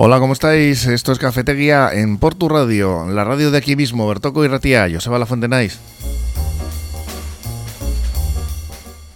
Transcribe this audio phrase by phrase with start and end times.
[0.00, 0.86] Hola, ¿cómo estáis?
[0.86, 5.18] Esto es Cafetería en Portu Radio, la radio de aquí mismo, Bertoco y Ratía, Joseba
[5.18, 5.80] La Fontenais.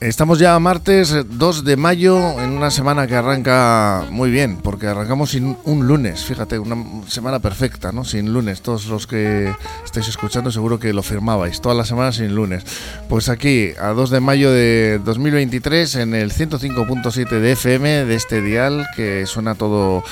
[0.00, 5.30] Estamos ya martes 2 de mayo, en una semana que arranca muy bien, porque arrancamos
[5.30, 8.04] sin un lunes, fíjate, una semana perfecta, ¿no?
[8.04, 8.60] Sin lunes.
[8.60, 9.54] Todos los que
[9.84, 12.64] estáis escuchando seguro que lo firmabais, toda la semana sin lunes.
[13.08, 18.42] Pues aquí, a 2 de mayo de 2023, en el 105.7 de FM de este
[18.42, 20.02] dial, que suena todo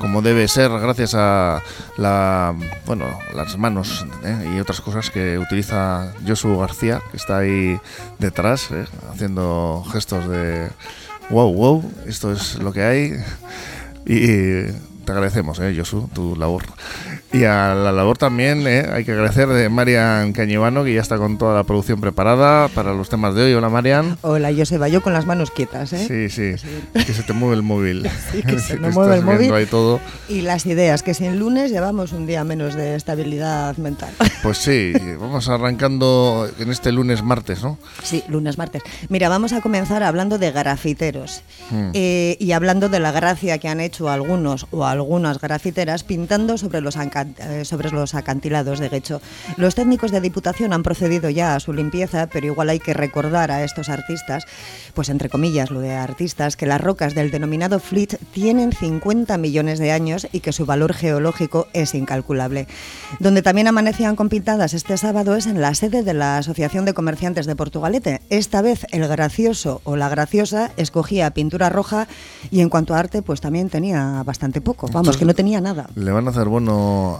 [0.00, 1.62] como debe ser gracias a
[1.98, 3.04] la, bueno,
[3.34, 4.54] las manos ¿eh?
[4.56, 7.78] y otras cosas que utiliza Josu García, que está ahí
[8.18, 8.86] detrás, ¿eh?
[9.12, 10.70] haciendo gestos de
[11.28, 13.12] wow, wow, esto es lo que hay.
[14.06, 14.64] Y
[15.04, 16.64] te agradecemos, ¿eh, Josu, tu labor.
[17.32, 18.88] Y a la labor también ¿eh?
[18.92, 22.92] hay que agradecer de Marian Cañivano, que ya está con toda la producción preparada para
[22.92, 23.54] los temas de hoy.
[23.54, 24.18] Hola, Marian.
[24.22, 26.06] Hola, Joseba, yo con las manos quietas, ¿eh?
[26.08, 28.10] Sí, sí, que se te mueve el móvil.
[28.32, 29.52] sí, que se me mueve el móvil.
[29.52, 30.00] Ahí todo.
[30.28, 34.10] Y las ideas, que si en lunes llevamos un día menos de estabilidad mental.
[34.42, 37.76] Pues sí, vamos arrancando en este lunes martes, ¿no?
[38.02, 38.82] Sí, lunes martes.
[39.10, 41.90] Mira, vamos a comenzar hablando de grafiteros hmm.
[41.92, 46.80] eh, y hablando de la gracia que han hecho algunos o algunas grafiteras pintando sobre
[46.80, 47.19] los eh,
[47.64, 49.20] sobre los acantilados de Guecho.
[49.56, 53.50] Los técnicos de Diputación han procedido ya a su limpieza, pero igual hay que recordar
[53.50, 54.46] a estos artistas,
[54.94, 59.78] pues entre comillas lo de artistas, que las rocas del denominado Fleet tienen 50 millones
[59.78, 62.66] de años y que su valor geológico es incalculable.
[63.18, 66.94] Donde también amanecían con pintadas este sábado es en la sede de la Asociación de
[66.94, 68.20] Comerciantes de Portugalete.
[68.30, 72.08] Esta vez el gracioso o la graciosa escogía pintura roja
[72.50, 74.88] y en cuanto a arte pues también tenía bastante poco.
[74.92, 75.88] Vamos, que no tenía nada.
[75.94, 76.48] Le van a hacer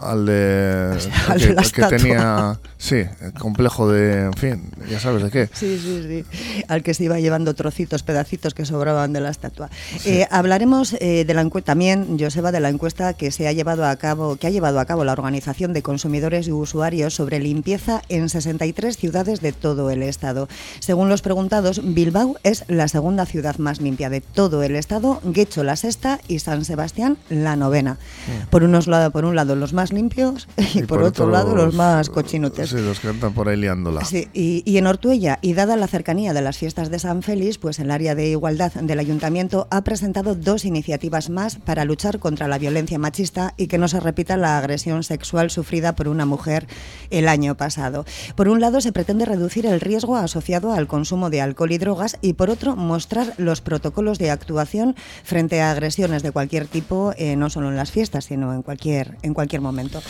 [0.03, 0.99] al de,
[1.75, 3.05] que, tenía, sí,
[3.39, 5.49] complejo de, en fin, ya sabes de qué.
[5.53, 9.71] Sí, sí, sí, al que se iba llevando trocitos, pedacitos que sobraban de la estatua.
[10.05, 13.87] Eh, hablaremos eh, de la encuesta, también, Joseba, de la encuesta que se ha llevado
[13.87, 18.03] a cabo, que ha llevado a cabo la Organización de Consumidores y Usuarios sobre limpieza
[18.09, 20.49] en 63 ciudades de todo el estado.
[20.81, 25.65] Según los preguntados, Bilbao es la segunda ciudad más limpia de todo el estado, Guecho
[25.65, 27.95] la sexta y San Sebastián la novena.
[27.95, 28.51] Mm.
[28.51, 32.11] Por, unos, por un lado los más más limpios y, por, otro, lado los más
[32.11, 32.69] cochinotes.
[32.69, 34.05] Sí, los que andan por ahí liándola.
[34.05, 37.79] Sí, y, en Ortuella, y dada la cercanía de las fiestas de San Félix, pues
[37.79, 42.59] el área de igualdad del ayuntamiento ha presentado dos iniciativas más para luchar contra la
[42.59, 46.67] violencia machista y que no se repita la agresión sexual sufrida por una mujer
[47.09, 48.05] el año pasado.
[48.37, 52.19] Por un lado, se pretende reducir el riesgo asociado al consumo de alcohol y drogas
[52.21, 57.37] y por otro, mostrar los protocolos de actuación frente a agresiones de cualquier tipo, eh,
[57.37, 60.03] no solo en las fiestas, sino en cualquier, en cualquier momento momento.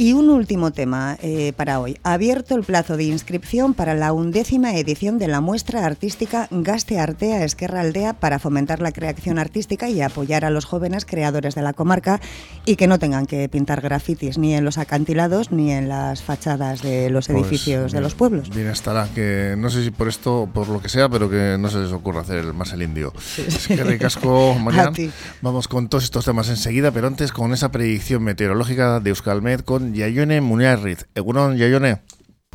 [0.00, 1.98] Y un último tema eh, para hoy.
[2.04, 7.42] Abierto el plazo de inscripción para la undécima edición de la muestra artística Gaste Artea
[7.42, 11.72] Esquerra Aldea para fomentar la creación artística y apoyar a los jóvenes creadores de la
[11.72, 12.20] comarca
[12.64, 16.80] y que no tengan que pintar grafitis ni en los acantilados ni en las fachadas
[16.80, 18.50] de los pues edificios de los pueblos.
[18.50, 21.56] Bien estará, que no sé si por esto o por lo que sea, pero que
[21.58, 23.12] no se les ocurra hacer más el indio.
[23.36, 23.74] Es que
[24.62, 24.94] Marian.
[25.42, 29.87] Vamos con todos estos temas enseguida, pero antes con esa predicción meteorológica de Euskalmet con
[29.94, 31.06] jaione muniarritz.
[31.14, 31.98] Egunon jaione?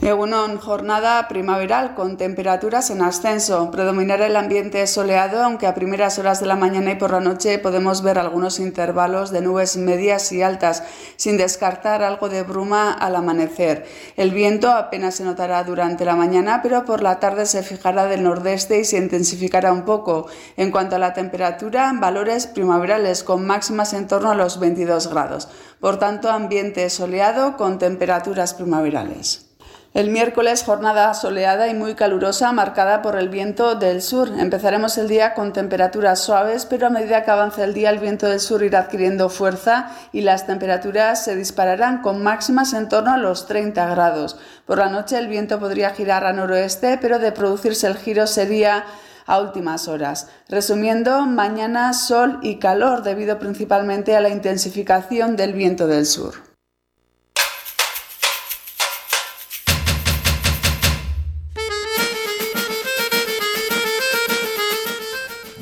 [0.05, 3.71] Egunon, jornada primaveral con temperaturas en ascenso.
[3.71, 7.57] Predominará el ambiente soleado, aunque a primeras horas de la mañana y por la noche
[7.57, 10.83] podemos ver algunos intervalos de nubes medias y altas,
[11.15, 13.85] sin descartar algo de bruma al amanecer.
[14.17, 18.23] El viento apenas se notará durante la mañana, pero por la tarde se fijará del
[18.23, 20.27] nordeste y se intensificará un poco.
[20.57, 25.47] En cuanto a la temperatura, valores primaverales con máximas en torno a los 22 grados.
[25.79, 29.52] Por tanto, ambiente soleado con temperaturas primaverales.
[29.93, 34.27] El miércoles jornada soleada y muy calurosa marcada por el viento del sur.
[34.39, 38.25] Empezaremos el día con temperaturas suaves, pero a medida que avance el día el viento
[38.25, 43.17] del sur irá adquiriendo fuerza y las temperaturas se dispararán con máximas en torno a
[43.17, 44.35] los 30 grados.
[44.65, 48.85] Por la noche el viento podría girar a noroeste, pero de producirse el giro sería
[49.27, 50.27] a últimas horas.
[50.49, 56.52] Resumiendo, mañana sol y calor debido principalmente a la intensificación del viento del sur.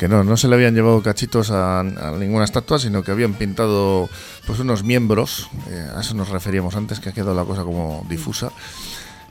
[0.01, 1.83] Que no, no se le habían llevado cachitos a,
[2.17, 4.09] ninguna estatua, sino que habían pintado
[4.47, 8.03] pues unos miembros, eh, a eso nos referíamos antes, que ha quedado la cosa como
[8.09, 8.51] difusa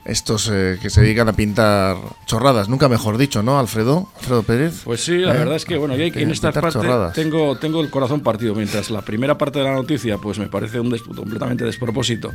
[0.05, 4.09] estos eh, que se dedican a pintar chorradas, nunca mejor dicho, ¿no, Alfredo?
[4.19, 4.81] Alfredo Pérez.
[4.83, 5.37] Pues sí, la ¿Eh?
[5.37, 6.79] verdad es que, bueno, yo en esta parte
[7.13, 10.79] tengo, tengo el corazón partido, mientras la primera parte de la noticia, pues me parece
[10.79, 12.31] un completamente despropósito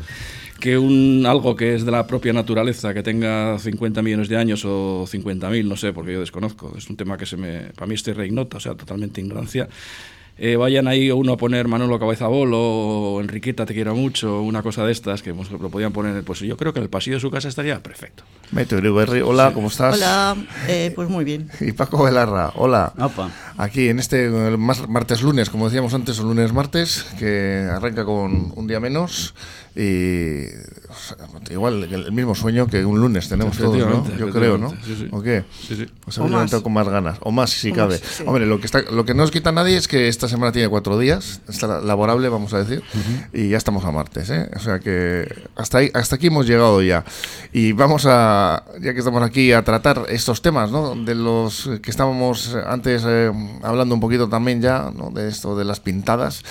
[0.60, 4.64] que un algo que es de la propia naturaleza, que tenga 50 millones de años
[4.64, 7.94] o 50.000, no sé, porque yo desconozco, es un tema que se me, para mí
[7.94, 9.68] estoy reignota, o sea, totalmente ignorancia
[10.38, 14.62] eh, vayan ahí uno a poner Manolo Cabeza Bolo o Enriqueta Te Quiero Mucho, una
[14.62, 17.16] cosa de estas, que pues, lo podían poner, pues yo creo que en el pasillo
[17.16, 18.22] de su casa estaría perfecto.
[19.24, 19.96] hola, ¿cómo estás?
[19.96, 20.36] Hola,
[20.68, 21.50] eh, pues muy bien.
[21.60, 22.92] Y Paco Velarra, hola.
[23.56, 28.66] Aquí en este martes lunes, como decíamos antes, o lunes martes, que arranca con un
[28.66, 29.34] día menos
[29.74, 30.46] y
[31.50, 34.16] igual el mismo sueño que un lunes tenemos todos, ¿no?
[34.16, 34.72] Yo creo, ¿no?
[35.10, 35.44] ¿O qué?
[35.60, 35.86] Sí, sí.
[36.02, 36.50] Pues o más.
[36.50, 38.00] con más ganas, o más si cabe.
[38.24, 40.68] Hombre, lo que está, lo que no nos quita nadie es que esta semana tiene
[40.68, 42.82] cuatro días, está laborable, vamos a decir,
[43.32, 44.48] y ya estamos a martes, ¿eh?
[44.54, 45.26] O sea que
[45.56, 47.04] hasta ahí, hasta aquí hemos llegado ya.
[47.52, 50.94] Y vamos a, ya que estamos aquí, a tratar estos temas, ¿no?
[50.94, 53.30] De los que estábamos antes eh,
[53.62, 55.10] hablando un poquito también ya, ¿no?
[55.10, 56.42] De esto de las pintadas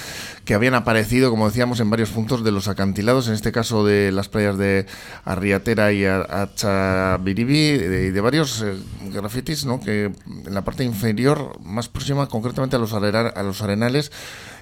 [0.46, 4.12] que habían aparecido, como decíamos, en varios puntos de los acantilados, en este caso de
[4.12, 4.86] las playas de
[5.26, 7.78] Arriatera y Achabiribi, y
[8.12, 8.76] de, varios eh,
[9.12, 9.80] grafitis, ¿no?
[9.80, 14.12] que en la parte inferior, más próxima concretamente a los, arenales,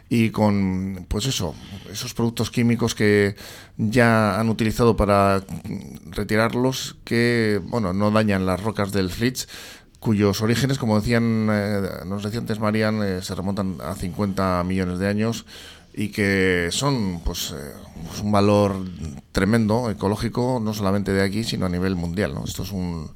[0.10, 1.56] y con pues eso
[1.92, 3.36] esos productos químicos que
[3.78, 5.44] ya han utilizado para
[6.12, 9.48] retirarlos que bueno no dañan las rocas del Flitz
[10.02, 15.00] cuyos orígenes como decían eh, nos decía antes Marian eh, se remontan a 50 millones
[15.00, 15.46] de años
[15.94, 17.72] y que son pues, eh,
[18.07, 18.75] pues, un valor
[19.31, 22.44] tremendo ecológico no solamente de aquí sino a nivel mundial ¿no?
[22.45, 23.12] esto es un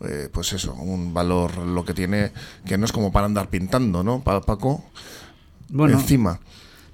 [0.00, 2.32] eh, pues eso un valor lo que tiene
[2.66, 4.84] que no es como para andar pintando no Paco
[5.68, 6.40] bueno encima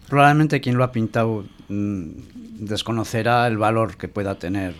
[0.08, 2.08] probablemente quien lo ha pintado mm,
[2.58, 4.74] desconocerá el valor que pueda tener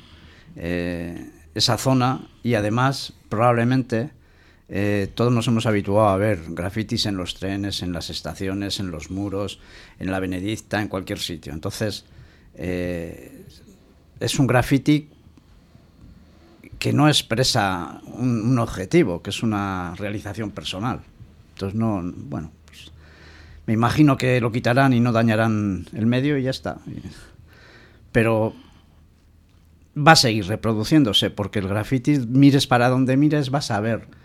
[0.56, 4.10] eh, esa zona y además probablemente
[4.72, 8.92] eh, todos nos hemos habituado a ver grafitis en los trenes, en las estaciones, en
[8.92, 9.58] los muros,
[9.98, 11.52] en la Benedicta, en cualquier sitio.
[11.52, 12.04] Entonces,
[12.54, 13.46] eh,
[14.20, 15.08] es un graffiti
[16.78, 21.00] que no expresa un, objetivo, que es una realización personal.
[21.54, 22.92] Entonces, no, bueno, pues,
[23.66, 26.78] me imagino que lo quitarán y no dañarán el medio y ya está.
[28.12, 28.54] Pero
[29.98, 34.20] va a seguir reproduciéndose, porque el graffiti, mires para donde mires, vas a ver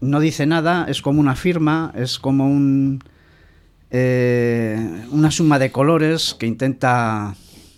[0.00, 3.02] no dice nada, es como una firma, es como un,
[3.90, 7.34] eh, una suma de colores que intenta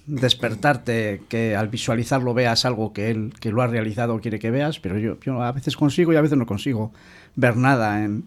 [0.06, 4.80] despertarte, que al visualizarlo veas algo que él que lo ha realizado quiere que veas,
[4.80, 6.92] pero yo, yo a veces consigo y a veces no consigo
[7.36, 8.24] ver nada en,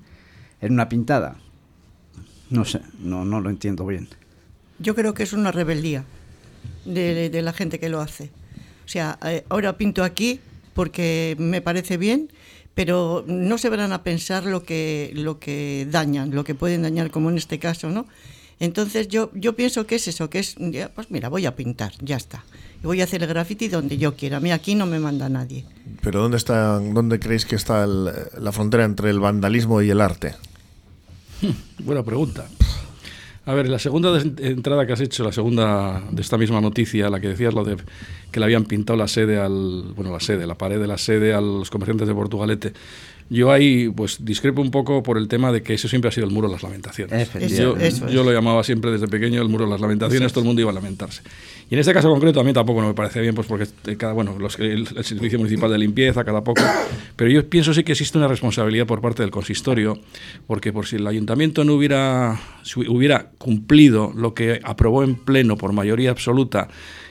[0.61, 1.35] en una pintada.
[2.49, 4.07] No sé, no, no lo entiendo bien.
[4.79, 6.03] Yo creo que es una rebeldía
[6.85, 8.31] de, de la gente que lo hace.
[8.85, 10.39] O sea, eh, ahora pinto aquí
[10.73, 12.29] porque me parece bien
[12.75, 17.09] pero no se verán a pensar lo que, lo que dañan, lo que pueden dañar,
[17.09, 18.05] como en este caso, ¿no?
[18.59, 20.55] Entonces yo, yo pienso que es eso, que es,
[20.93, 22.43] pues mira, voy a pintar, ya está.
[22.83, 24.37] Y voy a hacer el graffiti donde yo quiera.
[24.37, 25.65] A mí aquí no me manda nadie.
[26.01, 30.35] Pero ¿dónde, está, dónde creéis que está la frontera entre el vandalismo y el arte?
[31.79, 32.45] Buena pregunta.
[33.47, 37.19] A ver, la segunda entrada que has hecho, la segunda de esta misma noticia, la
[37.19, 37.77] que decías lo de
[38.31, 41.33] que le habían pintado la sede al, bueno, la sede, la pared de la sede
[41.33, 42.73] a los comerciantes de Portugalete.
[43.27, 46.27] Yo ahí pues discrepo un poco por el tema de que eso siempre ha sido
[46.27, 47.31] el muro de las lamentaciones.
[47.57, 47.75] yo,
[48.07, 50.69] yo lo llamaba siempre desde pequeño el muro de las lamentaciones, todo el mundo iba
[50.69, 51.23] a lamentarse.
[51.67, 53.65] Y en este caso concreto a mí tampoco no me parece bien, pues porque
[53.97, 56.61] cada, bueno, los, el, el, Servicio Municipal de Limpieza, cada poco,
[57.15, 59.99] pero yo pienso sí que existe una responsabilidad por parte del consistorio,
[60.45, 62.39] porque por si el ayuntamiento no hubiera,
[62.87, 66.67] hubiera cumplido lo que aprobó en pleno por mayoría absoluta,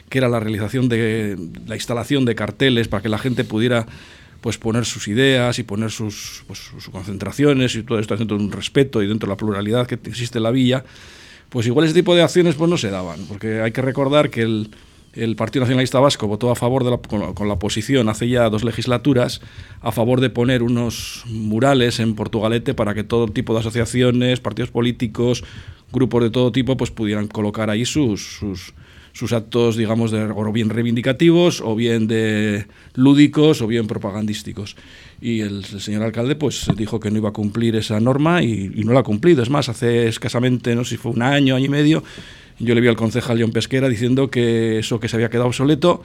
[0.09, 1.37] que era la realización de
[1.67, 3.87] la instalación de carteles para que la gente pudiera
[4.45, 6.61] pues poner sus ideas y poner sus, pues,
[6.93, 10.37] concentraciones y todo esto dentro de un respeto y dentro de la pluralidad que existe
[10.37, 10.85] en la villa,
[11.49, 14.43] pues igual ese tipo de acciones pues no se daban, porque hay que recordar que
[14.43, 19.41] el, Partido Nacionalista Vasco votó a favor de con, la oposición hace ya dos legislaturas
[19.81, 24.71] a favor de poner unos murales en Portugalete para que todo tipo de asociaciones, partidos
[24.71, 25.43] políticos,
[25.91, 28.43] grupos de todo tipo pues pudieran colocar ahí sus
[29.15, 34.77] sus actos, digamos, de, o bien reivindicativos, o bien de lúdicos, o bien propagandísticos.
[35.21, 38.93] Y el, señor alcalde pues dijo que no iba a cumplir esa norma y, no
[38.93, 39.43] la ha cumplido.
[39.43, 42.03] Es más, hace escasamente, no sé si fue un año, año y medio,
[42.59, 46.03] yo le vi al concejal León Pesquera diciendo que eso que se había quedado obsoleto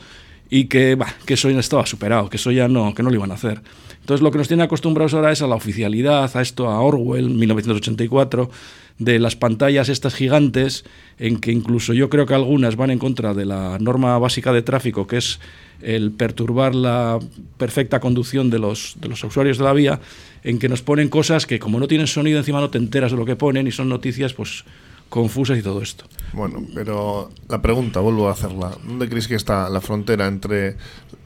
[0.49, 3.31] y que, que eso ya estaba superado, que eso ya no, que no lo iban
[3.31, 3.61] a hacer.
[4.01, 7.29] Entonces lo que nos tiene acostumbrados ahora es a la oficialidad, a esto, a Orwell,
[7.29, 8.49] 1984,
[8.97, 10.85] de las pantallas estas gigantes,
[11.19, 14.61] en que incluso yo creo que algunas van en contra de la norma básica de
[14.61, 15.39] tráfico, que es
[15.81, 17.19] el perturbar la
[17.57, 20.01] perfecta conducción de los, de los usuarios de la vía,
[20.43, 23.17] en que nos ponen cosas que como no tienen sonido encima no te enteras de
[23.17, 24.65] lo que ponen y son noticias pues
[25.09, 26.05] confusas y todo esto.
[26.33, 28.71] Bueno, pero la pregunta, vuelvo a hacerla.
[28.85, 30.77] ¿Dónde crees que está la frontera entre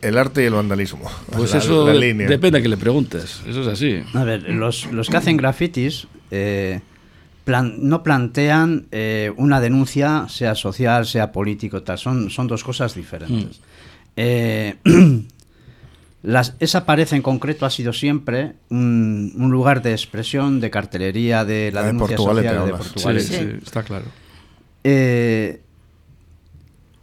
[0.01, 1.09] el arte y el vandalismo?
[1.31, 4.01] Pues eso depende a que le preguntes, eso es así.
[4.13, 6.07] A ver, los, los que hacen grafitis...
[6.31, 6.79] Eh,
[7.45, 11.97] no plantean eh, una denuncia, sea social, sea político, tal.
[11.97, 13.59] Son, son dos cosas diferentes.
[13.59, 13.63] Mm.
[14.15, 14.75] Eh,
[16.59, 21.83] esa pared en concreto ha sido siempre un, lugar de expresión, de cartelería, de la,
[21.83, 23.21] denuncia social de Portugal.
[23.21, 24.05] Sí, sí, está claro.
[24.83, 25.61] Eh,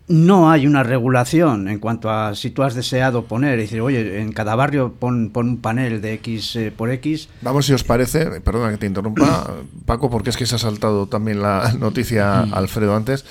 [0.09, 4.21] no hay una regulación en cuanto a si tú has deseado poner, y decir, oye,
[4.21, 7.29] en cada barrio pon, un panel de X eh, por X.
[7.43, 9.55] Vamos, si os parece, perdona que te interrumpa,
[9.87, 12.55] Paco, porque es que se ha saltado también la noticia mm.
[12.55, 13.25] Alfredo antes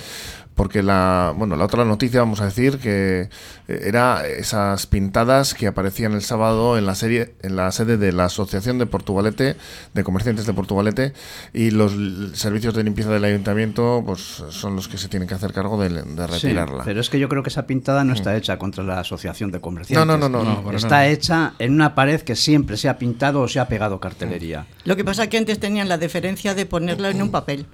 [0.60, 3.30] porque la, bueno, la otra noticia, vamos a decir, que
[3.66, 8.12] eh, era esas pintadas que aparecían el sábado en la serie, en la sede de
[8.12, 9.56] la Asociación de Portugalete,
[9.94, 11.14] de comerciantes de Portugalete,
[11.54, 11.94] y los
[12.38, 15.88] servicios de limpieza del ayuntamiento, pues son los que se tienen que hacer cargo de,
[16.26, 16.84] retirarla.
[16.84, 18.36] pero es que yo creo que esa pintada no está mm.
[18.36, 20.06] hecha contra la Asociación de Comerciantes.
[20.06, 20.72] No, no, no, no.
[20.72, 24.66] está hecha en una pared que siempre se ha pintado o se ha pegado cartelería.
[24.84, 27.64] Lo que pasa es que antes tenían la deferencia de ponerla en un papel.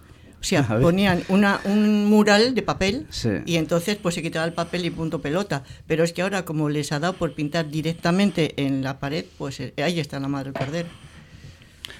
[0.40, 3.06] O sea, ponían una, un mural de papel
[3.46, 5.64] y entonces pues se quitaba el papel y punto pelota.
[5.86, 9.58] Pero es que ahora como les ha dado por pintar directamente en la pared, pues
[9.60, 10.88] eh, ahí está la madre del cordero.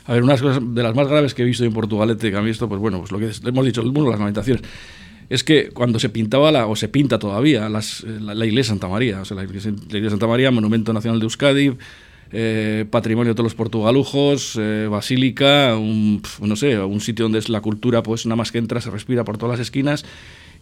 [0.04, 2.44] A ver, unas cosas de las más graves que he visto en Portugalete, que han
[2.44, 4.62] visto, pues bueno, pues lo que hemos dicho, uno de las lamentaciones,
[5.28, 9.22] es que cuando se pintaba, la, o se pinta todavía, las, la, iglesia Santa María,
[9.22, 11.76] o sea, la iglesia, la iglesia Santa María, Monumento Nacional de Euskadi,
[12.32, 17.48] eh, patrimonio de todos los portugalujos, eh, basílica, un, no sé, un sitio donde es
[17.48, 20.04] la cultura, pues nada más que entra, se respira por todas las esquinas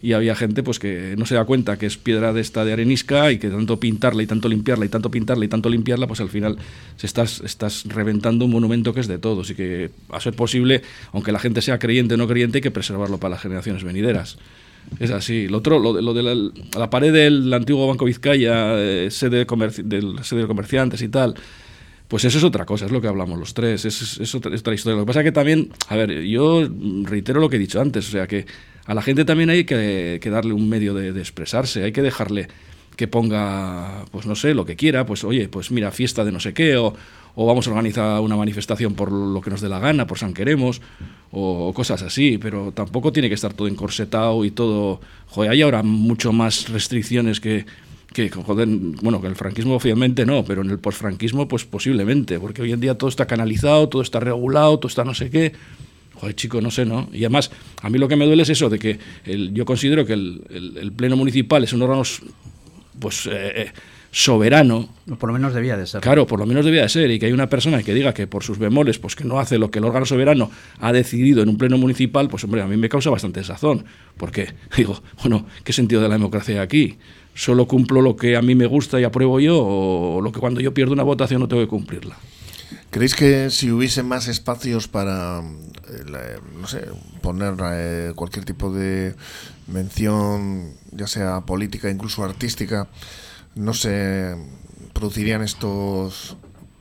[0.01, 2.73] y había gente pues que no se da cuenta que es piedra de esta de
[2.73, 6.19] arenisca y que tanto pintarla y tanto limpiarla y tanto pintarla y tanto limpiarla, pues
[6.19, 6.57] al final
[6.95, 10.81] se estás, estás reventando un monumento que es de todos y que a ser posible,
[11.11, 14.37] aunque la gente sea creyente o no creyente, hay que preservarlo para las generaciones venideras.
[14.99, 15.47] Es así.
[15.47, 19.45] Lo otro, lo, de la, pared del antiguo Banco Vizcaya, eh, sede,
[19.83, 21.35] del, sede de comerciantes y tal,
[22.07, 24.93] pues eso es otra cosa, es lo que hablamos los tres, es, otra, historia.
[24.93, 26.67] Lo que pasa es que también, a ver, yo
[27.03, 28.45] reitero lo que he dicho antes, o sea que
[28.85, 32.47] a la gente también hay que, darle un medio de, expresarse, hay que dejarle
[32.95, 36.39] que ponga, pues no sé, lo que quiera, pues oye, pues mira, fiesta de no
[36.39, 36.93] sé qué, o,
[37.35, 40.33] o vamos a organizar una manifestación por lo que nos dé la gana, por San
[40.33, 40.81] Queremos,
[41.31, 45.83] o, cosas así, pero tampoco tiene que estar todo encorsetado y todo, joder, hay ahora
[45.83, 47.65] mucho más restricciones que
[48.13, 48.65] que joder,
[49.01, 52.79] bueno, que el franquismo obviamente no, pero en el posfranquismo pues posiblemente, porque hoy en
[52.79, 55.51] día todo está canalizado, todo está regulado, todo está no sé qué.
[56.13, 57.09] Joder, chico, no sé, ¿no?
[57.11, 58.99] Y además, a mí lo que me duele es eso, de que
[59.51, 62.03] yo considero que el, Pleno Municipal es un órgano
[62.99, 63.71] pues eh, eh,
[64.11, 64.89] soberano.
[65.19, 66.01] Por lo menos debía de ser.
[66.01, 67.11] Claro, por lo menos debía de ser.
[67.11, 69.57] Y que hay una persona que diga que por sus bemoles, pues que no hace
[69.57, 72.77] lo que el órgano soberano ha decidido en un pleno municipal, pues hombre, a mí
[72.77, 73.85] me causa bastante desazón.
[74.17, 76.97] Porque digo, bueno, ¿qué sentido de la democracia aquí?
[77.35, 80.61] solo cumplo lo que a mí me gusta y apruebo yo o lo que cuando
[80.61, 82.15] yo pierdo una votación no tengo que cumplirla.
[82.95, 86.85] ¿Creéis que si hubiese más espacios para, eh, no sé,
[87.21, 89.15] poner eh, cualquier tipo de
[89.67, 92.87] mención, ya sea política, incluso artística,
[93.53, 94.37] no se
[94.93, 96.37] producirían estos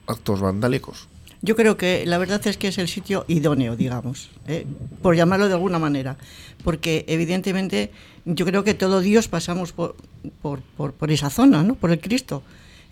[0.07, 1.09] actos vandálicos?
[1.43, 4.67] Yo creo que la verdad es que es el sitio idóneo, digamos, ¿eh?
[5.03, 6.17] por llamarlo de alguna manera,
[6.63, 7.91] porque evidentemente
[8.25, 9.97] yo creo que todo Dios pasamos por,
[10.41, 11.75] por, por, esa zona, ¿no?
[11.75, 12.45] por el Cristo.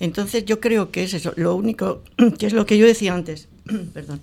[0.03, 2.03] Entonces yo creo que es eso, lo único,
[2.39, 3.49] que es lo que yo decía antes,
[3.95, 4.21] perdón,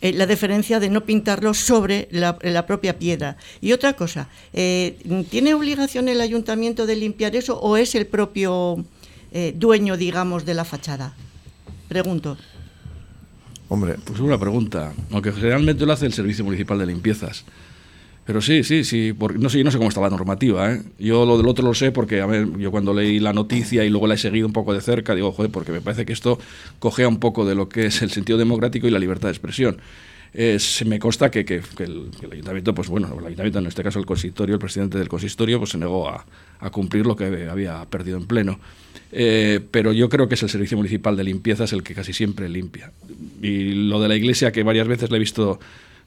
[0.00, 3.36] eh, la diferencia de no pintarlo sobre la, propia piedra.
[3.60, 4.96] Y otra cosa, eh,
[5.28, 8.84] ¿tiene obligación el ayuntamiento de limpiar eso o es el propio
[9.54, 11.14] dueño, digamos, de la fachada?
[11.88, 12.38] Pregunto.
[13.68, 14.94] Hombre, pues una pregunta.
[15.10, 17.44] Aunque generalmente lo hace el Servicio Municipal de Limpiezas.
[18.28, 19.14] Pero sí, sí, sí.
[19.38, 20.70] no, sé, no sé cómo está la normativa.
[20.70, 20.82] ¿eh?
[20.98, 22.22] Yo lo del otro lo sé porque,
[22.58, 25.32] yo cuando leí la noticia y luego la he seguido un poco de cerca, digo,
[25.32, 26.38] joder, porque me parece que esto
[26.78, 29.78] cogea un poco de lo que es el sentido democrático y la libertad de expresión.
[30.34, 34.04] se me consta que, que, el, ayuntamiento, pues bueno, el ayuntamiento, en este caso el
[34.04, 36.26] consistorio, el presidente del consistorio, pues se negó a,
[36.60, 38.60] a cumplir lo que había perdido en pleno.
[39.10, 42.12] Eh, pero yo creo que es el Servicio Municipal de Limpieza es el que casi
[42.12, 42.92] siempre limpia.
[43.40, 45.58] Y lo de la iglesia, que varias veces le he visto,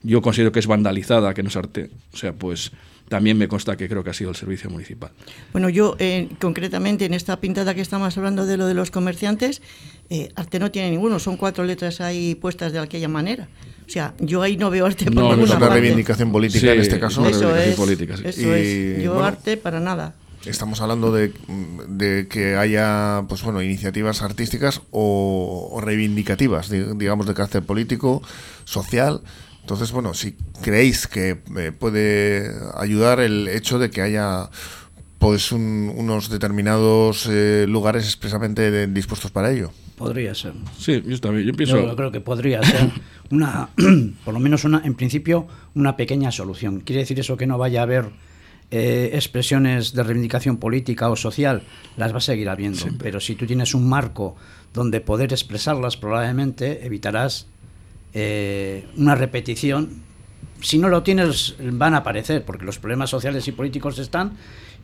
[0.04, 1.90] yo considero que es vandalizada, que no es arte.
[2.14, 2.72] O sea, pues
[3.12, 5.12] también me consta que creo que ha sido el servicio municipal.
[5.52, 9.62] Bueno, yo eh, concretamente en esta pintada que estamos hablando de lo de los comerciantes,
[10.10, 13.50] eh, arte no tiene ninguno, son cuatro letras ahí puestas de aquella manera.
[13.86, 17.00] O sea, yo ahí no veo arte por no, es una reivindicación política en este
[17.00, 17.26] caso.
[17.26, 20.16] Eso, es, política, eso es, yo arte para nada.
[20.46, 28.24] Estamos hablando de, que haya pues bueno iniciativas artísticas o, reivindicativas, digamos, de carácter político,
[28.64, 29.22] social.
[29.62, 34.50] Entonces, bueno, si creéis que eh, puede ayudar el hecho de que haya
[35.22, 39.72] pues unos determinados eh, lugares expresamente dispuestos para ello.
[39.96, 40.54] Podría ser.
[40.80, 41.46] Sí, yo también.
[41.46, 41.80] Yo pienso.
[41.80, 42.90] Yo creo que podría ser
[43.30, 43.70] una,
[44.26, 46.80] por lo menos una, en principio, una pequeña solución.
[46.80, 48.10] ¿Quiere decir eso que no vaya a haber
[48.72, 51.62] eh, expresiones de reivindicación política o social?
[51.98, 52.88] Las va a seguir habiendo.
[52.98, 54.36] Pero si tú tienes un marco
[54.74, 57.46] donde poder expresarlas, probablemente evitarás
[58.14, 60.04] eh, una repetición.
[60.62, 64.34] Si no lo tienes, van a aparecer, porque los problemas sociales y políticos están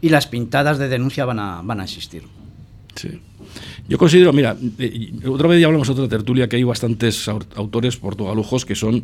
[0.01, 2.23] y las pintadas de denuncia van a, van a existir.
[2.95, 3.19] Sí.
[3.87, 8.65] Yo considero, mira, eh, otra vez ya hablamos otra tertulia que hay bastantes autores portugalujos
[8.65, 9.03] que son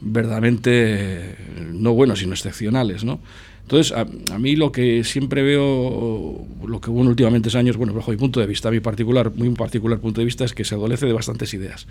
[0.00, 1.36] verdaderamente eh,
[1.72, 3.20] no buenos, sino excepcionales, ¿no?
[3.62, 8.10] Entonces, a, mí lo que siempre veo, lo que hubo en últimamente años, bueno, bajo
[8.10, 11.04] mi punto de vista, mi particular, muy particular punto de vista, es que se adolece
[11.04, 11.86] de bastantes ideas.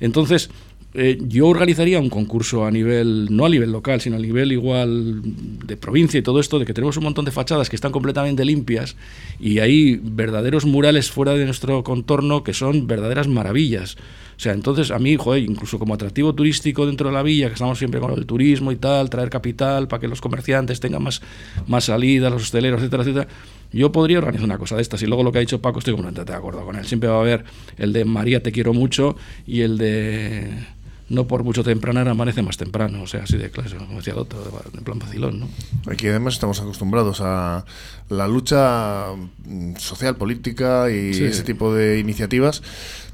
[0.00, 0.50] Entonces,
[0.96, 5.22] eh, yo organizaría un concurso a nivel, no a nivel local, sino a nivel igual
[5.24, 8.44] de provincia y todo esto, de que tenemos un montón de fachadas que están completamente
[8.44, 8.96] limpias
[9.40, 13.96] y hay verdaderos murales fuera de nuestro contorno que son verdaderas maravillas.
[14.36, 17.54] O sea, entonces a mí, joder, incluso como atractivo turístico dentro de la villa, que
[17.54, 21.22] estamos siempre con el turismo y tal, traer capital para que los comerciantes tengan más,
[21.66, 23.28] más salidas, los hosteleros, etcétera, etcétera,
[23.72, 25.02] yo podría organizar una cosa de estas.
[25.02, 26.84] Y luego lo que ha dicho Paco, estoy completamente de acuerdo con él.
[26.84, 27.44] Siempre va a haber
[27.78, 30.50] el de María te quiero mucho y el de
[31.14, 34.38] no por mucho temprano amanece más temprano, o sea, así de clase, como decía otro,
[34.76, 35.48] en plan vacilón, ¿no?
[35.90, 37.64] Aquí además estamos acostumbrados a
[38.08, 39.06] la lucha
[39.44, 42.62] mm, social, política y ese tipo de iniciativas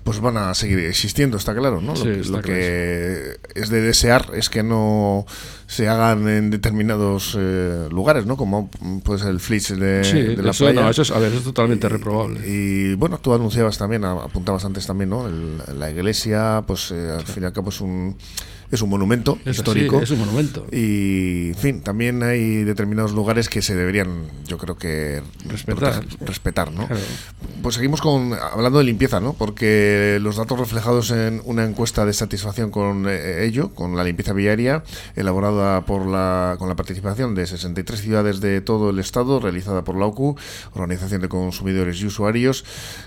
[0.05, 1.95] pues van a seguir existiendo, está claro, ¿no?
[1.95, 5.27] lo, que, es de desear es que no
[5.67, 8.37] se hagan en determinados eh, lugares, ¿no?
[8.37, 8.71] Como
[9.05, 10.91] pues el flitz de, la playa.
[10.91, 12.41] eso es, a ver, es totalmente reprobable.
[12.47, 15.29] Y bueno, tú anunciabas también, apuntabas antes también, ¿no?
[15.29, 18.17] la iglesia, pues eh, al fin y al cabo es un
[18.71, 20.01] es un monumento histórico.
[20.01, 20.67] es un monumento.
[20.71, 26.73] Y, en fin, también hay determinados lugares que se deberían, yo creo que respetar, respetar
[26.73, 26.89] ¿no?
[27.63, 29.33] Pues seguimos con hablando de limpieza, ¿no?
[29.33, 34.33] Porque los datos reflejados en una encuesta de satisfacción con eh, ello, con la limpieza
[34.33, 34.85] viaria,
[35.17, 39.97] elaborada por la, con la participación de 63 ciudades de todo el estado, realizada por
[39.97, 40.37] la OCU,
[40.75, 42.65] Organización de Consumidores y Usuarios,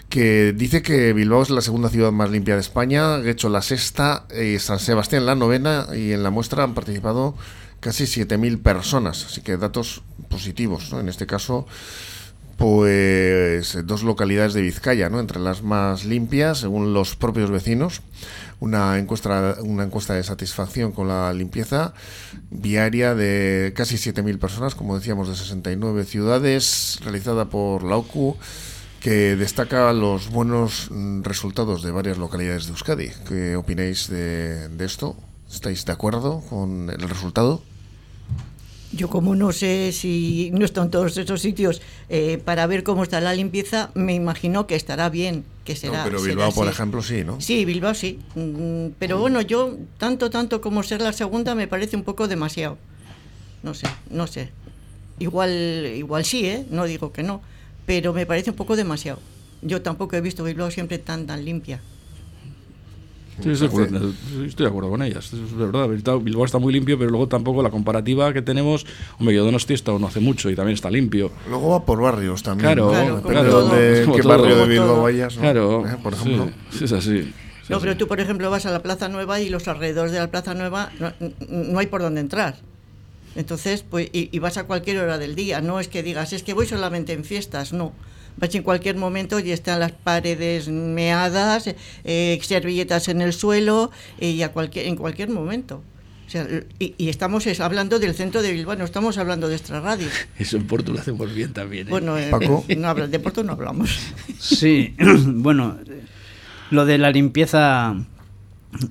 [0.10, 4.28] que dice que Bilbao es la segunda ciudad más limpia de España, hecho la sexta
[4.30, 5.53] y San Sebastián la novena
[5.96, 7.36] y en la muestra han participado
[7.80, 10.94] casi 7.000 personas, así que datos positivos.
[10.94, 11.68] En este caso,
[12.58, 15.20] pues dos localidades de Vizcaya, ¿no?
[15.20, 18.02] entre las más limpias, según los propios vecinos.
[18.60, 21.94] Una encuesta, una encuesta de satisfacción con la limpieza
[22.50, 28.38] viaria de casi 7.000 personas, como decíamos, de 69 ciudades, realizada por la OCU
[29.02, 30.90] que destaca los buenos
[31.24, 33.12] resultados de varias localidades de Euskadi.
[33.28, 35.18] ¿Qué opináis de esto?
[35.54, 37.62] ¿Estáis de acuerdo con el resultado?
[38.92, 43.22] Yo como no sé si no están todos esos sitios eh, para ver cómo está
[43.22, 46.04] la limpieza, me imagino que estará bien, que será.
[46.04, 47.40] pero Bilbao, por ejemplo, sí, ¿no?
[47.40, 48.20] Sí, Bilbao sí.
[48.36, 52.78] Mm, pero bueno, yo tanto, tanto como ser la segunda me parece un poco demasiado.
[53.64, 54.50] No sé, no sé.
[55.20, 56.66] Igual, igual sí, ¿eh?
[56.70, 57.42] No digo que no,
[57.86, 59.20] pero me parece un poco demasiado.
[59.62, 61.80] Yo tampoco he visto Bilbao siempre tan, tan limpia.
[63.42, 65.34] Sí, estoy, de acuerdo con ellas.
[65.34, 68.86] Es verdad, Bilbao está muy limpio, pero luego tampoco la comparativa que tenemos,
[69.20, 71.32] hombre, yo Donosti está no hace mucho y también está limpio.
[71.50, 72.74] Luego va por barrios también.
[72.74, 73.68] Claro, claro.
[73.70, 76.50] De qué barrio de Bilbao vayas, Claro, eh, por ejemplo.
[76.72, 77.34] Sí, es así.
[77.70, 80.30] no, pero tú, por ejemplo, vas a la Plaza Nueva y los alrededores de la
[80.30, 80.92] Plaza Nueva
[81.50, 82.58] no, hay por dónde entrar.
[83.36, 85.60] Entonces, pues, y vas a cualquier hora del día.
[85.60, 87.94] No es que digas, es que voy solamente en fiestas, no
[88.38, 94.32] vas en cualquier momento y están las paredes meadas, eh, servilletas en el suelo eh,
[94.32, 95.84] y a cualquier, en cualquier momento.
[96.80, 100.08] y, estamos hablando del centro de Bilbao, no estamos hablando de extra radio.
[100.40, 101.88] Eso en Porto lo hacemos bien también.
[101.88, 101.90] ¿eh?
[101.90, 102.16] Bueno,
[102.78, 104.00] no, de Porto no hablamos.
[104.40, 105.78] Sí, bueno,
[106.70, 107.96] lo de la limpieza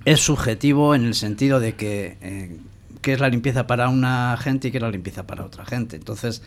[0.04, 2.60] es subjetivo en el sentido de que
[3.02, 5.96] qué es la limpieza para una gente y qué es la limpieza para otra gente.
[5.96, 6.42] Entonces,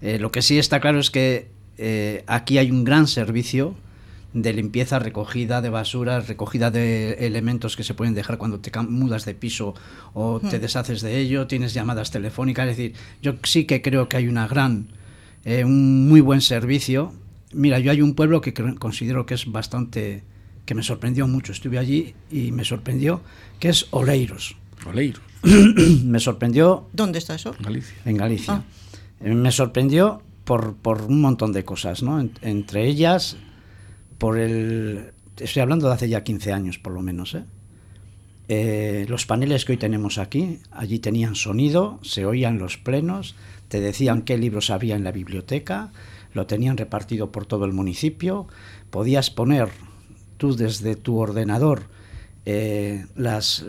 [0.00, 3.74] lo que sí está claro es que eh, aquí hay un gran servicio
[4.42, 9.24] de limpieza, recogida de basuras, recogida de elementos que se pueden dejar cuando te mudas
[9.24, 9.74] de piso
[10.12, 10.60] o te hmm.
[10.60, 14.46] deshaces de ello, tienes llamadas telefónicas, es decir, yo sí que creo que hay una
[14.46, 14.88] gran,
[15.44, 17.14] eh, un muy buen servicio.
[17.54, 20.22] Mira, yo hay un pueblo que considero que es bastante,
[20.66, 23.22] que me sorprendió mucho, estuve allí y me sorprendió,
[23.58, 24.56] que es Oleiros.
[24.86, 25.22] Oleiros.
[26.04, 26.88] me sorprendió...
[26.92, 27.54] ¿Dónde está eso?
[27.58, 27.96] Galicia.
[28.04, 28.54] En Galicia.
[28.54, 28.64] Ah.
[29.20, 32.20] Eh, me sorprendió por, por un montón de cosas, ¿no?
[32.40, 33.36] entre ellas,
[34.16, 35.12] por el...
[35.36, 37.44] Estoy hablando de hace ya 15 años, por lo menos, ¿eh?
[38.48, 39.04] ¿eh?
[39.08, 43.34] los paneles que hoy tenemos aquí, allí tenían sonido, se oían los plenos,
[43.68, 45.90] te decían qué libros había en la biblioteca,
[46.32, 48.46] lo tenían repartido por todo el municipio,
[48.90, 49.68] podías poner
[50.38, 51.82] tú desde tu ordenador
[52.48, 53.64] eh, las,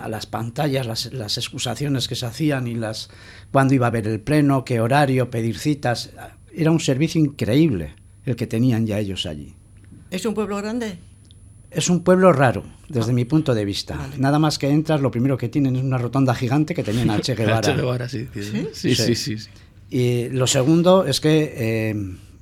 [0.00, 3.10] a las pantallas, las, las, excusaciones que se hacían y las
[3.52, 6.10] cuándo iba a haber el pleno, qué horario, pedir citas.
[6.50, 7.94] Era un servicio increíble
[8.24, 9.54] el que tenían ya ellos allí.
[10.10, 10.98] ¿Es un pueblo grande?
[11.70, 14.08] Es un pueblo raro, desde mi punto de vista.
[14.16, 17.20] Nada más que entras, lo primero que tienen es una rotonda gigante que tenían a
[17.20, 17.60] Che Guevara.
[17.60, 18.94] che Guevara sí, ¿Sí?
[18.94, 19.36] Sí, sí,
[19.90, 21.94] Y lo segundo es que eh,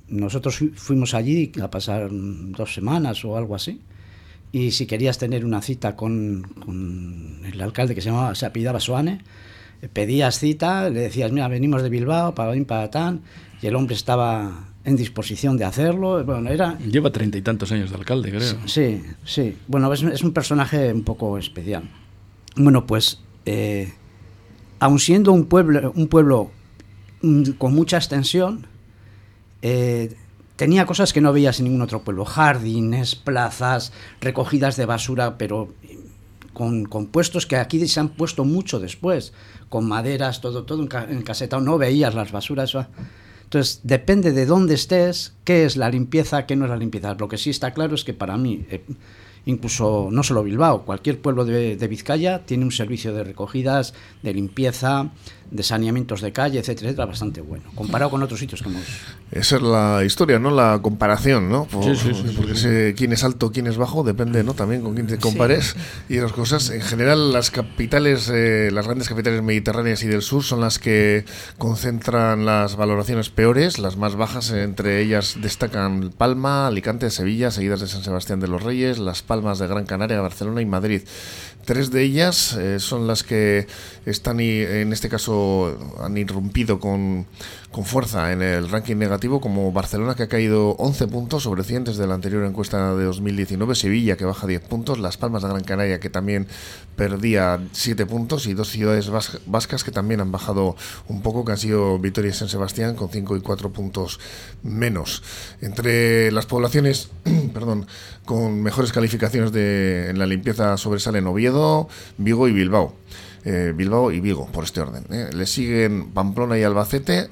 [0.07, 3.81] nosotros fuimos allí a pasar dos semanas o algo así.
[4.51, 9.21] Y si querías tener una cita con, el alcalde que se llamaba, se apellidaba Soane,
[9.93, 13.21] pedías cita, le decías, mira, venimos de Bilbao, para para tan,
[13.61, 16.23] y el hombre estaba en disposición de hacerlo.
[16.23, 16.77] Bueno, era...
[16.79, 18.55] Lleva treinta y tantos años de alcalde, creo.
[18.65, 19.57] Sí, sí.
[19.67, 21.83] Bueno, es, un personaje un poco especial.
[22.55, 23.91] Bueno, pues, eh,
[24.79, 26.51] aun siendo un pueblo, un pueblo
[27.21, 28.65] mm, con mucha extensión,
[29.61, 30.15] eh,
[30.57, 32.25] tenía cosas que no veías en ningún otro pueblo.
[32.25, 35.69] Jardines, plazas, recogidas de basura, pero
[36.51, 39.31] con, con, puestos que aquí se han puesto mucho después,
[39.69, 41.61] con maderas, todo, todo encasetado.
[41.61, 42.75] No veías las basuras.
[43.43, 47.13] Entonces, depende de dónde estés, qué es la limpieza, qué no es la limpieza.
[47.13, 48.83] Lo que sí está claro es que para mí, eh,
[49.45, 53.93] incluso no solo Bilbao, cualquier pueblo de, de, Vizcaya tiene un servicio de recogidas,
[54.23, 55.11] de limpieza,
[55.51, 58.83] de saneamientos de calle, etcétera, etcétera, bastante bueno, comparado con otros sitios que hemos...
[59.31, 60.51] Esa es la historia, ¿no?
[60.51, 61.67] La comparación, ¿no?
[61.83, 64.53] sí, sí, sí, porque quién es alto, quién es bajo, depende, ¿no?
[64.53, 65.75] También con quién te compares
[66.09, 66.69] y las cosas.
[66.69, 71.25] En general, las capitales, eh, las grandes capitales mediterráneas y del sur son las que
[71.57, 77.87] concentran las valoraciones peores, las más bajas, entre ellas destacan Palma, Alicante, Sevilla, seguidas de
[77.87, 81.01] San Sebastián de los Reyes, Las Palmas de Gran Canaria, Barcelona y Madrid.
[81.65, 83.67] Tres de ellas eh, son las que
[84.05, 85.36] están, y, en este caso,
[85.99, 87.25] han irrumpido con,
[87.71, 91.85] con, fuerza en el ranking negativo, como Barcelona, que ha caído 11 puntos sobre 100
[91.85, 95.63] desde la anterior encuesta de 2019, Sevilla, que baja 10 puntos, Las Palmas de Gran
[95.63, 96.47] Canaria, que también
[96.95, 99.09] perdía 7 puntos, y dos ciudades
[99.45, 100.75] vascas que también han bajado
[101.07, 104.19] un poco, que han sido Vitoria y San Sebastián, con 5 y 4 puntos
[104.63, 105.23] menos.
[105.61, 107.09] Entre las poblaciones,
[107.53, 107.87] perdón,
[108.25, 112.93] con mejores calificaciones de, en la limpieza sobresalen Oviedo, Vigo y Bilbao.
[113.49, 115.05] Eh, Bilbao y Vigo, por este orden.
[115.09, 115.29] ¿eh?
[115.33, 117.29] Le siguen Pamplona y Albacete.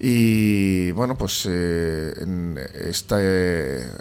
[0.00, 3.22] Y bueno, pues eh, en esta,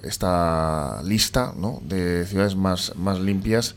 [0.04, 3.76] esta lista de ciudades más, más limpias,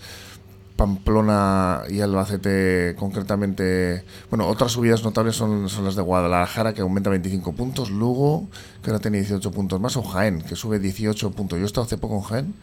[0.77, 7.11] Pamplona y Albacete concretamente, bueno, otras subidas notables son, son las de Guadalajara que aumenta
[7.11, 8.47] 25 puntos, Lugo
[8.83, 11.59] que ahora tiene 18 puntos más, o Jaén que sube 18 puntos.
[11.59, 12.55] Yo he estado hace poco en Jaén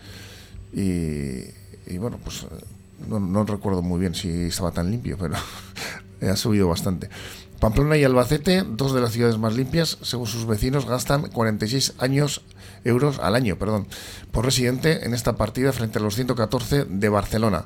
[1.86, 2.46] y bueno, pues
[3.08, 5.36] no, recuerdo muy bien si estaba tan limpio, pero
[6.22, 7.10] ha subido bastante.
[7.60, 12.42] Pamplona y Albacete, dos de las ciudades más limpias, según sus vecinos, gastan 46 años,
[12.84, 13.88] euros al año perdón,
[14.32, 17.66] por residente en esta partida frente a los 114 de Barcelona.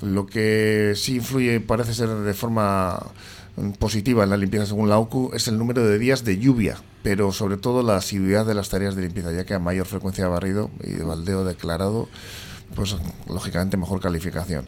[0.00, 3.00] Lo que sí influye, parece ser de forma
[3.78, 7.32] positiva en la limpieza según la OCU es el número de días de lluvia, pero
[7.32, 10.30] sobre todo la asiduidad de las tareas de limpieza, ya que a mayor frecuencia de
[10.30, 12.08] barrido y de baldeo declarado,
[12.74, 14.66] pues lógicamente mejor calificación.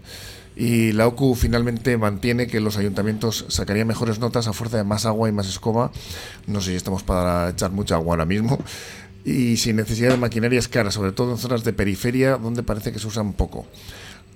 [0.56, 5.06] Y la OCU finalmente mantiene que los ayuntamientos sacarían mejores notas a fuerza de más
[5.06, 5.90] agua y más escoba.
[6.46, 8.58] No sé si estamos para echar mucha agua ahora mismo.
[9.24, 12.98] Y sin necesidad de maquinarias caras, sobre todo en zonas de periferia donde parece que
[12.98, 13.66] se usan poco.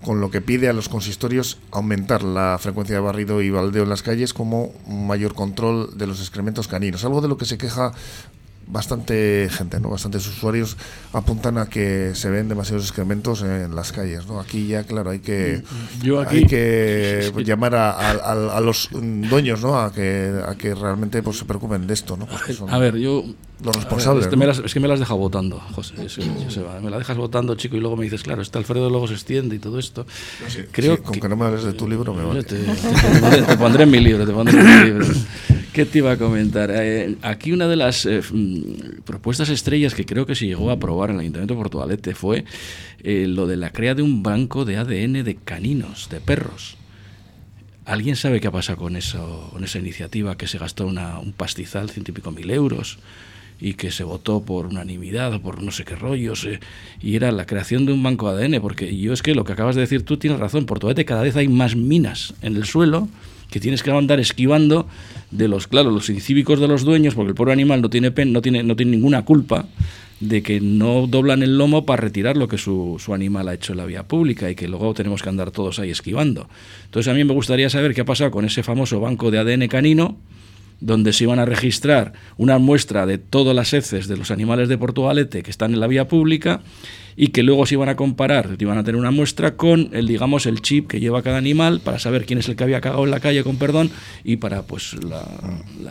[0.02, 3.88] Con lo que pide a los consistorios aumentar la frecuencia de barrido y baldeo en
[3.88, 7.04] las calles como mayor control de los excrementos caninos.
[7.04, 7.92] Algo de lo que se queja
[8.66, 9.90] bastante gente, ¿no?
[9.90, 10.76] bastantes usuarios
[11.12, 14.26] apuntan a que se ven demasiados excrementos en las calles.
[14.26, 14.40] ¿no?
[14.40, 15.62] Aquí ya, claro, hay que,
[16.26, 19.78] hay que llamar a, a, los dueños ¿no?
[19.78, 22.16] a, que, a que realmente pues, se preocupen de esto.
[22.16, 22.26] ¿no?
[22.68, 23.24] a ver, yo...
[23.62, 24.26] Los responsables.
[24.64, 25.94] es que me las deja votando, José.
[26.82, 29.56] me la dejas votando, chico, y luego me dices, claro, este Alfredo luego se extiende
[29.56, 30.06] y todo esto.
[30.72, 32.42] Creo con que, no me hables de tu libro me vale.
[32.44, 35.06] Te, te, pondré en mi libro, te pondré en mi libro.
[35.74, 36.70] ¿Qué te iba a comentar?
[36.72, 40.74] Eh, aquí una de las eh, mm, propuestas estrellas que creo que se llegó a
[40.74, 42.44] aprobar en el Ayuntamiento de Portugalete fue
[43.02, 46.76] eh, lo de la crea de un banco de ADN de caninos, de perros.
[47.86, 51.32] ¿Alguien sabe qué ha pasado con, eso, con esa iniciativa que se gastó una, un
[51.32, 53.00] pastizal, ciento y pico mil euros?
[53.64, 56.46] Y que se votó por unanimidad o por no sé qué rollos,
[57.00, 59.74] y era la creación de un banco ADN, porque yo es que lo que acabas
[59.74, 63.08] de decir tú tienes razón, Portugalete cada vez hay más minas en el suelo
[63.50, 64.86] que tienes que andar esquivando
[65.30, 68.34] de los, claro, los incívicos de los dueños, porque el pobre animal no tiene, pen,
[68.34, 69.66] no tiene, no tiene ninguna culpa
[70.20, 73.72] de que no doblan el lomo para retirar lo que su, su, animal ha hecho
[73.72, 76.50] en la vía pública y que luego tenemos que andar todos ahí esquivando.
[76.84, 79.68] Entonces a mí me gustaría saber qué ha pasado con ese famoso banco de ADN
[79.68, 80.18] canino
[80.84, 84.76] donde se iban a registrar una muestra de todas las heces de los animales de
[84.76, 86.60] Portugalete que están en la vía pública
[87.16, 90.46] y que luego se iban a comparar, iban a tener una muestra con el digamos
[90.46, 93.10] el chip que lleva cada animal para saber quién es el que había cagado en
[93.12, 93.90] la calle con perdón
[94.24, 94.94] y para pues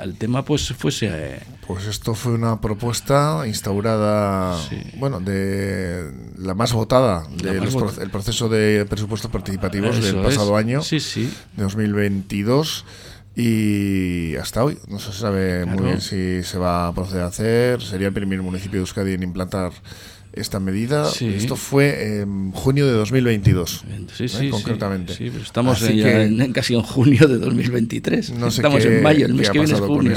[0.03, 4.59] el tema pues fuese eh, pues esto fue una propuesta instaurada
[4.97, 11.31] bueno de la más votada del proceso de presupuestos participativos del pasado año sí, sí.
[11.55, 12.85] de 2022
[13.35, 17.81] y hasta hoy no se sabe muy bien si se va a proceder a hacer.
[17.81, 19.71] Sería el primer municipio de Euskadi en implantar
[20.33, 21.09] esta medida.
[21.19, 25.13] Esto fue en junio de 2022, sí, sí, concretamente.
[25.13, 28.31] Sí, estamos en, casi en junio de 2023.
[28.31, 30.15] No estamos en mayo, el mes que viene es junio.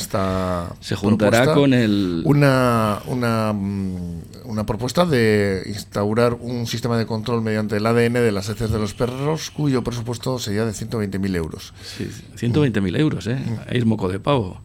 [0.80, 2.22] Se juntará con el...
[2.24, 8.32] Una, una, mm, una propuesta de instaurar un sistema de control mediante el ADN de
[8.32, 11.74] las heces de los perros, cuyo presupuesto sería de 120.000 euros.
[11.82, 13.36] Sí, 120.000 euros, ¿eh?
[13.36, 13.58] Mm.
[13.68, 14.60] Ahí es moco de pavo.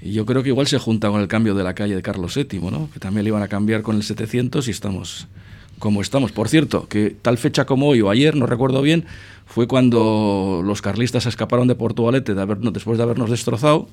[0.00, 2.34] Y yo creo que igual se junta con el cambio de la calle de Carlos
[2.34, 2.90] VII, ¿no?
[2.92, 5.28] que también le iban a cambiar con el 700 y estamos
[5.78, 6.32] como estamos.
[6.32, 9.04] Por cierto, que tal fecha como hoy o ayer, no recuerdo bien,
[9.46, 13.88] fue cuando los carlistas escaparon de Portugalete de después de habernos destrozado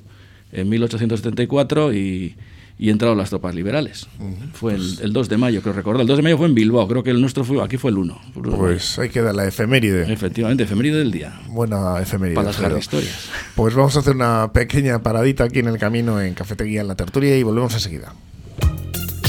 [0.52, 2.36] en 1874 y
[2.80, 4.08] y entraron las tropas liberales.
[4.54, 6.00] Fue el, 2 de mayo, creo recordar.
[6.00, 7.98] El 2 de mayo fue en Bilbao, creo que el nuestro fue aquí fue el
[7.98, 8.20] 1.
[8.56, 10.10] Pues hay que dar la efeméride.
[10.10, 11.38] Efectivamente, efeméride del día.
[11.48, 12.36] Buena efeméride.
[12.36, 13.28] Para las historias.
[13.54, 16.94] Pues vamos a hacer una pequeña paradita aquí en el camino en Cafetería en la
[16.94, 18.14] Tertulia y volvemos enseguida.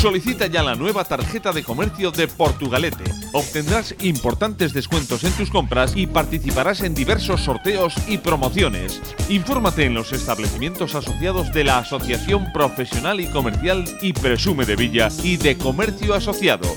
[0.01, 3.03] Solicita ya la nueva tarjeta de comercio de Portugalete.
[3.33, 8.99] Obtendrás importantes descuentos en tus compras y participarás en diversos sorteos y promociones.
[9.29, 15.09] Infórmate en los establecimientos asociados de la Asociación Profesional y Comercial y Presume de Villa
[15.23, 16.67] y de Comercio Asociado.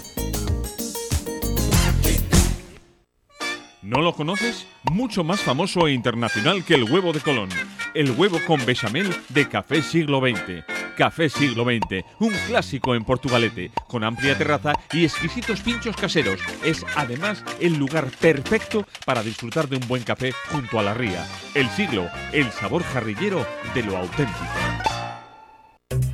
[3.80, 4.66] ¿No lo conoces?
[4.92, 7.48] Mucho más famoso e internacional que el huevo de Colón.
[7.94, 13.70] El huevo con bechamel de Café Siglo XX Café Siglo XX, un clásico en Portugalete,
[13.88, 16.40] con amplia terraza y exquisitos pinchos caseros.
[16.64, 21.26] Es además el lugar perfecto para disfrutar de un buen café junto a la ría.
[21.54, 24.44] El siglo, el sabor jarrillero de lo auténtico.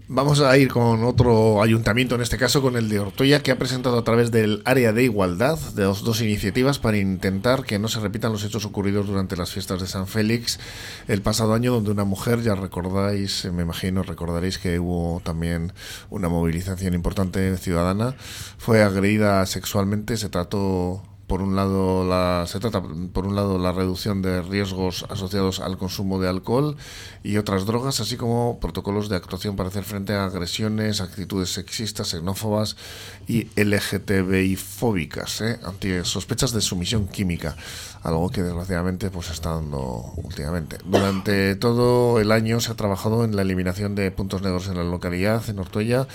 [0.07, 3.59] Vamos a ir con otro ayuntamiento, en este caso con el de Ortoya, que ha
[3.59, 7.88] presentado a través del área de igualdad de dos, dos, iniciativas para intentar que no
[7.88, 10.61] se repitan los hechos ocurridos durante las fiestas de San Félix
[11.09, 15.73] el pasado año, donde una mujer, ya recordáis, me imagino, recordaréis que hubo también
[16.11, 18.14] una movilización importante ciudadana,
[18.59, 22.83] fue agredida sexualmente, se trató por un lado la, se trata
[23.13, 26.77] por un lado la reducción de riesgos asociados al consumo de alcohol
[27.23, 32.09] y otras drogas, así como protocolos de actuación para hacer frente a agresiones, actitudes sexistas,
[32.09, 32.77] xenófobas
[33.27, 35.59] y LGTBI fóbicas, ¿eh?
[35.65, 37.57] ante sospechas de sumisión química,
[38.05, 40.79] algo que desgraciadamente pues está dando últimamente.
[40.85, 44.85] Durante todo el año se ha trabajado en la eliminación de puntos negros en la
[44.85, 46.07] localidad, en Ortuella,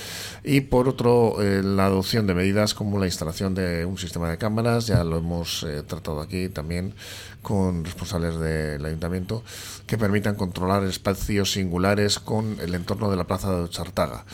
[0.43, 4.85] y por otro la adopción de medidas como la instalación de un sistema de cámaras,
[4.85, 6.93] ya lo hemos eh, tratado aquí también
[7.41, 9.43] con responsables del ayuntamiento,
[9.87, 14.25] que permitan controlar espacios singulares con el entorno de la plaza de Chartaga.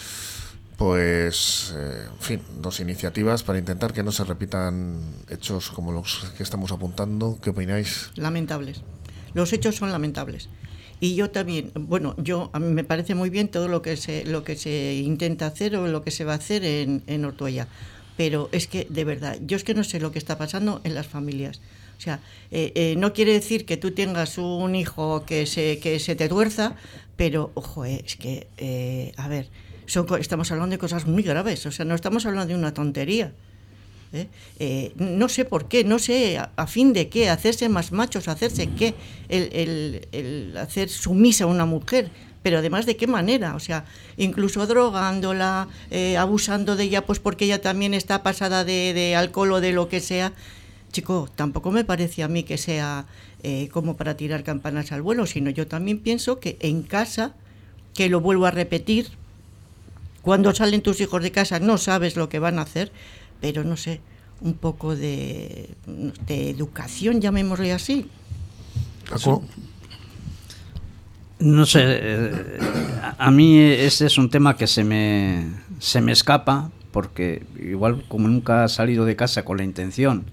[0.77, 6.31] Pues, eh, en fin, dos iniciativas para intentar que no se repitan hechos como los
[6.37, 7.39] que estamos apuntando.
[7.41, 8.11] ¿Qué opináis?
[8.15, 8.81] Lamentables.
[9.33, 10.49] Los hechos son lamentables.
[10.99, 14.23] Y yo también, bueno, yo a mí me parece muy bien todo lo que se
[14.23, 17.67] lo que se intenta hacer o lo que se va a hacer en, en Ortuella,
[18.15, 20.95] pero es que de verdad, yo es que no sé lo que está pasando en
[20.95, 21.59] las familias.
[21.97, 22.19] O sea,
[22.51, 26.27] eh, eh, no quiere decir que tú tengas un hijo que se, que se te
[26.27, 26.75] tuerza,
[27.15, 29.47] pero, ojo, eh, es que, a ver,
[29.85, 33.33] son, estamos hablando de cosas muy graves, o sea, no estamos hablando de una tontería.
[34.97, 38.93] no sé por qué, no sé a, fin de qué, hacerse más machos, hacerse qué,
[39.29, 42.09] el, el, hacer sumisa a una mujer,
[42.41, 43.85] pero además de qué manera, o sea,
[44.17, 45.67] incluso drogándola,
[46.17, 49.89] abusando de ella, pues porque ella también está pasada de, de alcohol o de lo
[49.89, 50.33] que sea
[50.95, 53.05] chico, tampoco me parece a mí que sea
[53.43, 57.35] eh, como para tirar campanas al vuelo, sino yo también pienso que en casa,
[57.93, 59.09] que lo vuelvo a repetir,
[60.25, 62.91] cuando salen tus hijos de casa no sabes lo que van a hacer,
[63.39, 64.01] pero no sé,
[64.41, 65.69] un poco de,
[66.27, 68.09] educación, llamémosle así.
[71.37, 72.59] No sé, eh,
[73.19, 75.45] a mí ese es un tema que se me,
[75.77, 80.31] se me escapa, porque igual como nunca ha salido de casa con la intención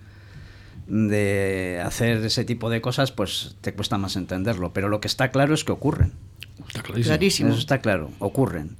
[0.86, 4.72] de hacer ese tipo de cosas, pues te cuesta más entenderlo.
[4.72, 6.12] Pero lo que está claro es que ocurren.
[6.66, 7.50] Está clarísimo.
[7.50, 8.76] Eso está claro, ocurren.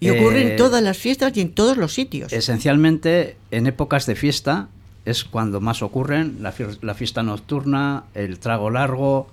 [0.00, 2.32] Y ocurren en eh, todas las fiestas y en todos los sitios.
[2.32, 4.68] Esencialmente, en épocas de fiesta
[5.04, 6.52] es cuando más ocurren, la,
[6.94, 9.28] fiesta nocturna, el trago largo,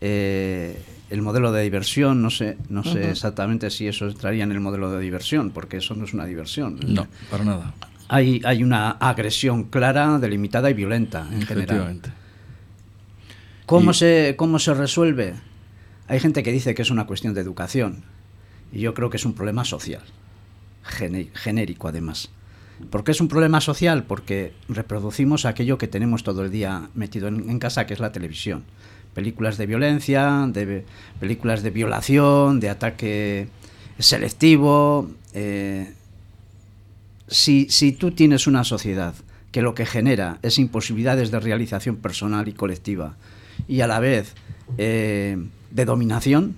[0.00, 4.60] eh, el modelo de diversión, no sé, no sé exactamente si eso entraría en el
[4.60, 6.78] modelo de diversión, porque eso no es una diversión.
[6.86, 7.74] No, para nada
[8.10, 12.00] hay, hay una agresión clara, delimitada y violenta en general.
[13.66, 15.34] ¿Cómo, se, ¿Cómo se resuelve?
[16.08, 18.02] Hay gente que dice que es una cuestión de educación
[18.72, 20.02] y yo creo que es un problema social,
[20.82, 22.30] genérico además.
[22.88, 24.04] ¿Por qué es un problema social?
[24.04, 28.64] Porque reproducimos aquello que tenemos todo el día metido en, casa, que es la televisión.
[29.14, 30.84] Películas de violencia, de,
[31.18, 33.48] películas de violación, de ataque
[33.98, 35.92] selectivo, eh,
[37.28, 39.14] si, si tú tienes una sociedad
[39.52, 43.16] que lo que genera es imposibilidades de realización personal y colectiva
[43.68, 44.34] y a la vez
[44.78, 45.36] eh,
[45.70, 46.56] de dominación,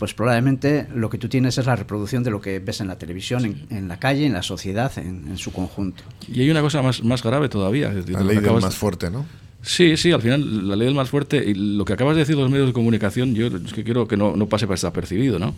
[0.00, 2.96] pues probablemente lo que tú tienes es la reproducción de lo que ves en la
[2.96, 6.02] televisión, en, la calle, en la sociedad, en, su conjunto.
[6.26, 7.92] Y hay una cosa más, más grave todavía.
[7.92, 9.26] La ley del más fuerte, ¿no?
[9.60, 12.34] Sí, sí, al final la ley del más fuerte, y lo que acabas de decir
[12.34, 15.38] de los medios de comunicación, yo es que quiero que no, no pase para desapercibido,
[15.38, 15.54] ¿no?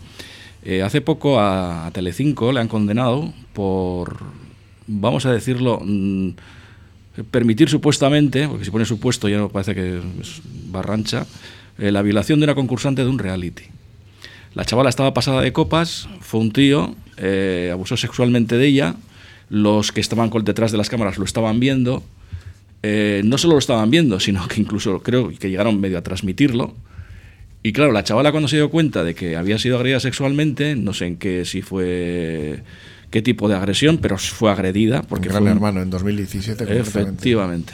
[0.65, 4.17] Eh, hace poco a, Telecinco le han condenado por,
[4.87, 6.31] vamos a decirlo, mm,
[7.31, 11.25] permitir supuestamente, porque si pone supuesto ya no parece que es barrancha,
[11.77, 13.63] eh, la violación de una concursante de un reality.
[14.55, 18.95] La chavala estaba pasada de copas, fue un tío, eh, abusó sexualmente de ella,
[19.49, 22.03] los que estaban detrás de las cámaras lo estaban viendo,
[22.83, 26.75] no solo lo estaban viendo, sino que incluso creo que llegaron medio a transmitirlo,
[27.63, 30.93] y claro, la chavala cuando se dio cuenta de que había sido agredida sexualmente, no
[30.93, 32.61] sé en qué si fue
[33.09, 36.77] qué tipo de agresión, pero fue agredida porque gran hermano en 2017.
[36.77, 37.73] Efectivamente.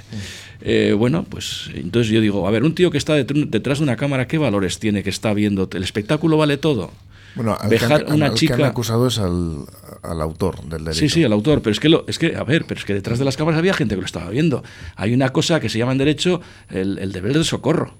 [0.61, 3.95] Eh, bueno, pues entonces yo digo, a ver, un tío que está detrás de una
[3.95, 5.69] cámara, ¿qué valores tiene que está viendo?
[5.71, 6.91] ¿El espectáculo vale todo?
[7.35, 8.55] Bueno, Dejar una chica...
[8.55, 9.65] que han acusado es al,
[10.03, 10.93] autor del delito.
[10.93, 11.61] Sí, sí, al autor.
[11.61, 13.59] Pero es que, lo, es que, a ver, pero es que detrás de las cámaras
[13.59, 14.63] había gente que lo estaba viendo.
[14.95, 17.93] Hay una cosa que se llama en derecho el, el deber de socorro.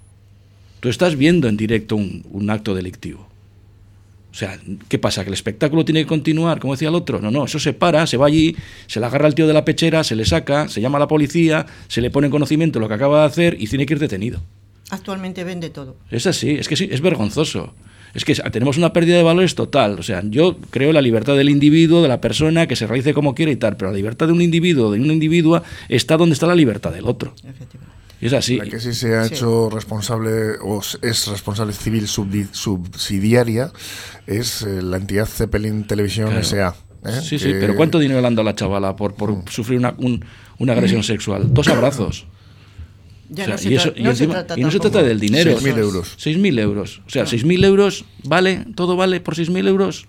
[0.80, 3.28] Tú estás viendo en directo un, acto delictivo.
[4.32, 5.24] O sea, ¿qué pasa?
[5.24, 7.20] ¿Que el espectáculo tiene que continuar, como decía el otro?
[7.20, 8.56] No, no, eso se para, se va allí,
[8.88, 11.08] se le agarra al tío de la pechera, se le saca, se llama a la
[11.08, 14.00] policía, se le pone en conocimiento lo que acaba de hacer y tiene que ir
[14.00, 14.42] detenido.
[14.92, 15.98] Actualmente vende todo.
[16.12, 17.74] Es así, es que sí, es vergonzoso.
[18.14, 20.00] Es que tenemos una pérdida de valores total.
[20.00, 23.36] O sea, yo creo la libertad del individuo, de la persona, que se realice como
[23.36, 26.48] quiera y tal, pero la libertad de un individuo, de una individua, está donde está
[26.48, 27.34] la libertad del otro.
[27.48, 27.99] Efectivamente.
[28.22, 28.58] Es así.
[28.58, 33.72] La que sí se ha hecho responsable o es responsable civil subsidiaria
[34.28, 36.76] es eh, la entidad Zeppelin Televisión S.A.
[37.06, 37.22] ¿eh?
[37.22, 39.48] Sí, sí, pero ¿cuánto dinero le han dado a la chavala por, por mm.
[39.50, 39.96] sufrir una,
[40.58, 41.54] una agresión sexual?
[41.54, 42.28] Dos abrazos.
[43.30, 43.42] y,
[43.74, 45.58] eso, y, no se y, no se trata del dinero.
[45.58, 46.18] 6.000 euros.
[46.20, 47.02] 6.000 euros.
[47.08, 48.66] O sea, 6.000 euros, ¿vale?
[48.76, 50.08] ¿Todo vale por 6.000 euros?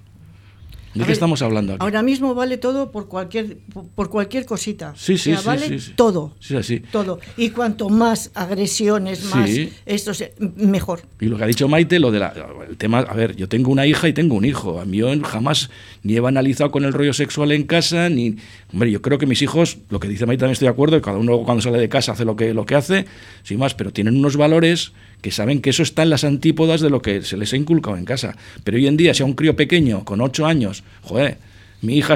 [0.94, 1.82] ¿De qué estamos hablando aquí?
[1.82, 3.58] Ahora mismo vale todo por cualquier
[3.94, 4.92] por cualquier cosita.
[4.96, 6.34] Sí, sí, sí, vale todo.
[6.40, 6.80] Sí, sí.
[6.80, 7.20] Todo.
[7.36, 9.50] Y cuanto más agresiones, más
[9.86, 10.12] esto
[10.56, 11.02] mejor.
[11.20, 12.34] Y lo que ha dicho Maite, lo de la,
[12.68, 14.80] el tema, a ver, yo tengo una hija y tengo un hijo.
[14.80, 15.70] A mí yo jamás
[16.02, 18.36] ni he banalizado con el rollo sexual en casa, ni
[18.72, 21.02] hombre, yo creo que mis hijos, lo que dice Maite también estoy de acuerdo, que
[21.02, 23.06] cada uno cuando sale de casa hace lo que lo que hace,
[23.44, 26.90] sin más, pero tienen unos valores que saben que eso está en las antípodas de
[26.90, 28.36] lo que se les ha inculcado en casa.
[28.64, 31.38] Pero hoy en día, si a un crío pequeño, con ocho años, joder,
[31.82, 32.14] Mi hija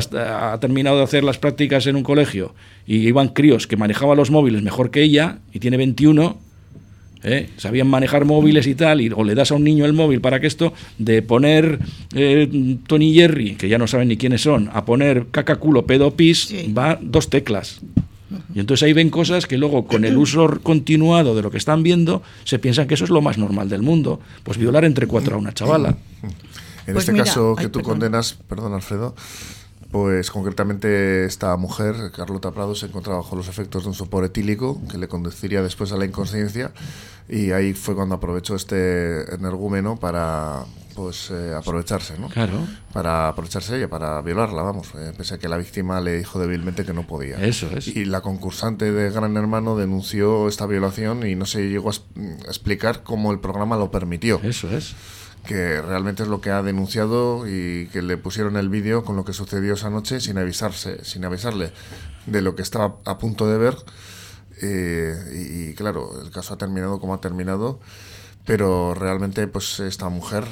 [0.53, 2.55] ha terminado de hacer las prácticas en un colegio
[2.87, 6.39] y iban críos que manejaban los móviles mejor que ella y tiene 21
[7.25, 7.49] ¿eh?
[7.57, 10.39] sabían manejar móviles y tal, y, o le das a un niño el móvil para
[10.39, 11.79] que esto, de poner
[12.15, 16.13] eh, Tony Jerry, que ya no saben ni quiénes son, a poner caca culo pedo
[16.13, 17.81] pis, va dos teclas.
[18.55, 21.83] Y entonces ahí ven cosas que luego con el uso continuado de lo que están
[21.83, 24.21] viendo se piensan que eso es lo más normal del mundo.
[24.43, 25.97] Pues violar entre cuatro a una chavala.
[26.87, 29.15] En pues este caso que tú condenas, perdón Alfredo,
[29.91, 34.81] pues concretamente esta mujer, Carlota Prado, se encontraba bajo los efectos de un sopor etílico
[34.91, 36.73] que le conduciría después a la inconsciencia
[37.29, 40.65] y ahí fue cuando aprovechó este energúmeno para
[40.95, 42.29] pues eh, aprovecharse, ¿no?
[42.29, 42.67] Claro.
[42.93, 44.89] Para aprovecharse ella, para violarla, vamos.
[44.97, 47.37] Eh, pese a que la víctima le dijo débilmente que no podía.
[47.45, 47.89] Eso es.
[47.89, 51.95] Y la concursante de Gran Hermano denunció esta violación y no se llegó a
[52.47, 54.41] explicar cómo el programa lo permitió.
[54.43, 54.95] Eso es
[55.47, 59.25] que realmente es lo que ha denunciado y que le pusieron el vídeo con lo
[59.25, 61.71] que sucedió esa noche sin avisarse, sin avisarle
[62.27, 63.77] de lo que estaba a punto de ver.
[64.63, 67.81] Eh, y, claro, el caso ha terminado como ha terminado,
[68.45, 70.45] pero realmente pues esta mujer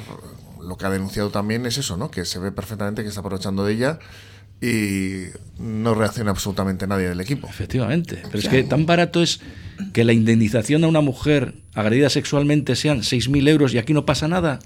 [0.61, 2.09] lo que ha denunciado también es eso, ¿no?
[2.09, 3.99] Que se ve perfectamente que está aprovechando de ella
[4.61, 5.25] y
[5.59, 7.47] no reacciona absolutamente nadie del equipo.
[7.47, 9.41] Efectivamente, pero es que tan barato es
[9.91, 14.27] que la indemnización a una mujer agredida sexualmente sean 6.000 euros y aquí no pasa
[14.27, 14.59] nada.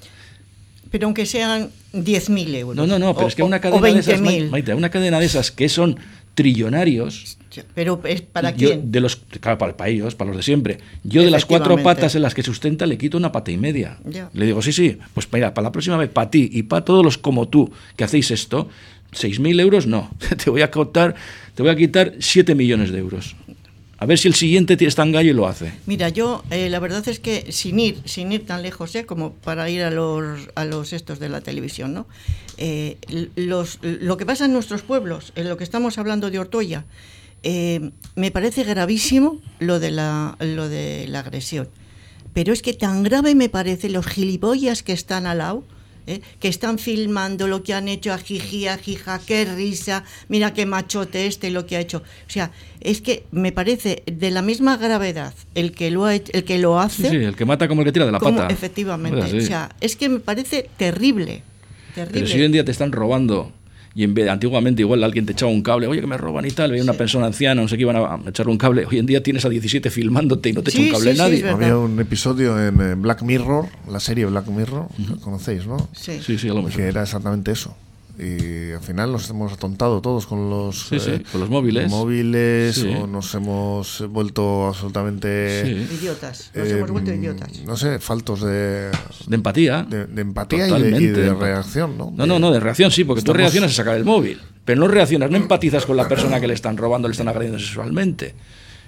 [0.92, 2.76] Pero aunque sean 10.000 euros.
[2.76, 5.52] No, no, no, pero es que una cadena de esas, Maite, una cadena de esas
[5.52, 6.00] que son
[6.38, 7.36] trillonarios.
[7.74, 8.92] Pero es para quién?
[8.92, 10.78] De los, claro, para, ellos, para los de siempre.
[11.04, 13.98] Yo de las cuatro patas en las que sustenta le quito una pata y media.
[14.34, 17.04] Le digo, sí, sí, pues mira, para la próxima vez, para ti y para todos
[17.04, 18.70] los como tú que hacéis esto,
[19.14, 20.12] 6.000 euros no.
[20.44, 21.16] Te voy a contar,
[21.56, 23.36] te voy a quitar 7 millones de euros.
[24.00, 25.74] A ver si el siguiente está en gallo y lo hace.
[25.88, 29.06] Mira, yo eh, la verdad es que sin ir, sin ir tan lejos, ¿eh?
[29.06, 32.08] como para ir a los, a los estos de la televisión, ¿no?
[32.58, 32.98] Eh,
[33.36, 36.86] los, lo que pasa en nuestros pueblos, en lo que estamos hablando de Ortoya,
[37.44, 41.70] eh, me parece gravísimo lo de, la, lo de la agresión.
[42.34, 45.64] Pero es que tan grave me parece los gilipollas que están al lado
[46.08, 46.22] ¿eh?
[46.40, 50.66] que están filmando lo que han hecho a Jiji, a Jija, qué risa, mira qué
[50.66, 52.00] machote este lo que ha hecho.
[52.00, 52.52] O sea,
[52.82, 56.80] es que me parece de la misma gravedad el que lo, ha, el que lo
[56.80, 57.10] hace.
[57.10, 58.48] Sí, el que mata como el que tira de la pata.
[58.50, 59.38] Efectivamente.
[59.38, 61.44] O sea, es que me parece terrible.
[61.94, 62.14] terrible.
[62.14, 63.52] Pero si hoy en día te están robando
[63.98, 66.46] y en vez de, antiguamente igual alguien te echaba un cable, oye que me roban
[66.46, 68.86] y tal, veía una persona anciana, no sé qué iban a echarle un cable.
[68.86, 71.50] Hoy en día tienes a 17 filmándote y no te echa un cable nadie.
[71.50, 74.86] Había un episodio en Black Mirror, la serie Black Mirror,
[75.22, 75.90] conocéis, ¿no?
[75.94, 77.76] Sí, sí, sí, Que era exactamente eso
[78.20, 83.06] y al final nos hemos atontado todos con los, eh, con los móviles, móviles o
[83.06, 87.60] nos hemos vuelto absolutamente idiotas, nos hemos vuelto idiotas.
[87.64, 88.90] No sé, faltos de,
[89.28, 92.12] de empatía, de, empatía y de, reacción, ¿no?
[92.16, 94.88] No, no, no, de reacción sí, porque tú reaccionas a sacar el móvil, pero no
[94.88, 98.34] reaccionas, no empatizas con la persona que le están robando, le están agrediendo sexualmente.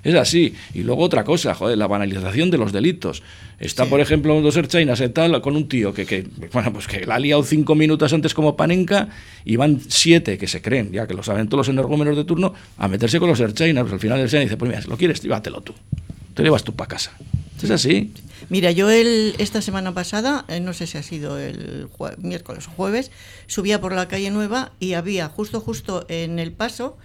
[0.04, 0.54] Es así.
[0.74, 3.24] Y luego otra cosa, joder, la banalización de los delitos.
[3.60, 7.06] Está, por ejemplo, dos Chainas y tal, con un tío que, que, bueno, pues que
[7.06, 9.10] la ha liado cinco minutos antes como panenca
[9.44, 12.54] y van siete que se creen, ya que lo saben todos los energúmenos de turno,
[12.78, 13.84] a meterse con los Erchainas.
[13.84, 15.74] Pues al final el China dice, pues mira, si lo quieres, llévatelo tú.
[16.34, 17.12] Te llevas tú para casa.
[17.62, 18.14] Es así.
[18.48, 21.90] Mira, yo el, esta semana pasada, eh, no sé si ha sido el
[22.20, 23.12] miércoles o jueves,
[23.48, 26.98] subía por la calle Nueva y había justo, justo en el paso,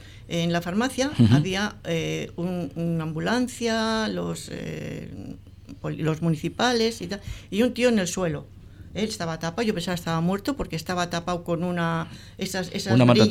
[0.43, 5.37] en la farmacia, había eh, una ambulancia, los, eh,
[5.82, 7.20] los municipales y tal,
[7.51, 8.47] y un tío en el suelo.
[8.95, 12.07] Él estaba tapado, yo pensaba que estaba muerto porque estaba tapado con una
[12.39, 13.26] esas, esas una mata,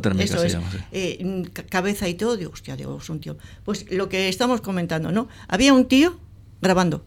[0.00, 0.72] térmica se llama,
[1.70, 3.38] cabeza y todo, digo, hostia, digo, es un tío.
[3.64, 5.28] Pues lo que estamos comentando, ¿no?
[5.48, 6.18] Había un tío
[6.60, 7.04] grabando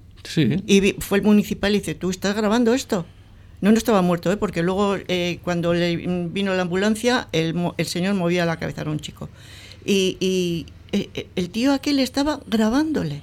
[0.65, 3.05] y fue el municipal y dice, ¿tú estás grabando esto?
[3.63, 4.35] No, no estaba muerto, ¿eh?
[4.35, 8.91] porque luego eh, cuando le vino la ambulancia, el, el, señor movía la cabeza, era
[8.91, 9.29] un chico.
[9.85, 13.21] Y, y eh, el tío aquel estaba grabándole.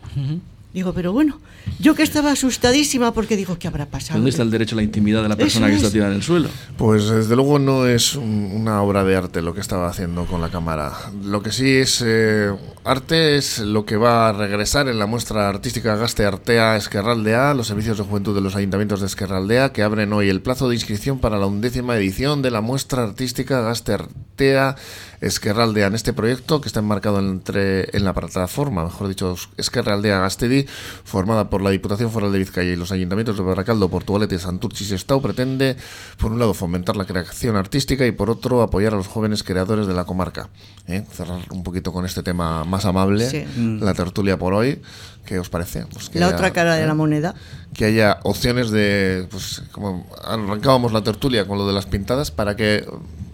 [0.72, 1.40] Digo, pero bueno,
[1.80, 4.18] yo que estaba asustadísima porque digo, ¿qué habrá pasado?
[4.18, 6.22] ¿Dónde está el derecho a la intimidad de la persona que está tirada en el
[6.22, 6.48] suelo?
[6.76, 10.48] Pues desde luego no es una obra de arte lo que estaba haciendo con la
[10.48, 10.92] cámara.
[11.24, 12.52] Lo que sí es eh,
[12.84, 17.66] arte es lo que va a regresar en la muestra artística Gaste Artea Esquerraldea, los
[17.66, 21.18] servicios de juventud de los ayuntamientos de Esquerraldea, que abren hoy el plazo de inscripción
[21.18, 24.76] para la undécima edición de la muestra artística Gaste Artea
[25.20, 25.86] Esquerraldea.
[25.88, 30.66] En este proyecto que está enmarcado entre, en la plataforma, mejor dicho, Esquerraldea Gastedi,
[31.04, 34.86] formada por la Diputación Foral de Vizcaya y los ayuntamientos de Baracaldo, Portugalete, Santurchi y
[34.88, 35.76] Sestao, pretende,
[36.18, 39.86] por un lado, fomentar la creación artística y, por otro, apoyar a los jóvenes creadores
[39.86, 40.48] de la comarca.
[40.86, 41.04] ¿eh?
[41.12, 44.80] Cerrar un poquito con este tema más amable, la tertulia por hoy.
[45.24, 45.84] ¿Qué os parece?
[45.92, 46.94] Pues la otra cara de la ¿eh?
[46.94, 47.34] moneda.
[47.74, 52.56] Que haya opciones de, pues como arrancábamos la tertulia con lo de las pintadas, para
[52.56, 52.84] que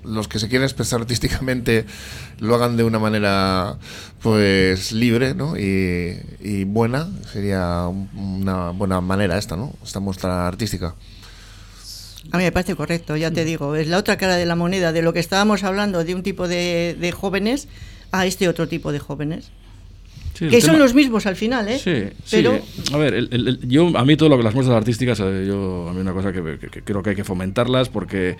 [0.07, 1.85] los que se quieren expresar artísticamente
[2.39, 3.79] lo hagan de una manera
[4.23, 5.57] pues libre ¿no?
[5.57, 7.09] y, buena.
[7.33, 9.73] Sería una buena manera esta, ¿no?
[9.85, 10.95] Esta muestra artística.
[12.33, 14.93] A mí me parece correcto, ya te digo, es la otra cara de la moneda
[14.93, 17.69] de lo que estábamos hablando de un tipo de, jóvenes
[18.11, 19.51] a este otro tipo de jóvenes.
[20.37, 21.79] que son los mismos al final, ¿eh?
[21.79, 22.61] Sí, Pero...
[22.93, 23.29] A ver,
[23.69, 26.33] yo, a mí todo lo que las muestras artísticas, eh, yo, a mí una cosa
[26.33, 28.37] que, creo que hay que fomentarlas porque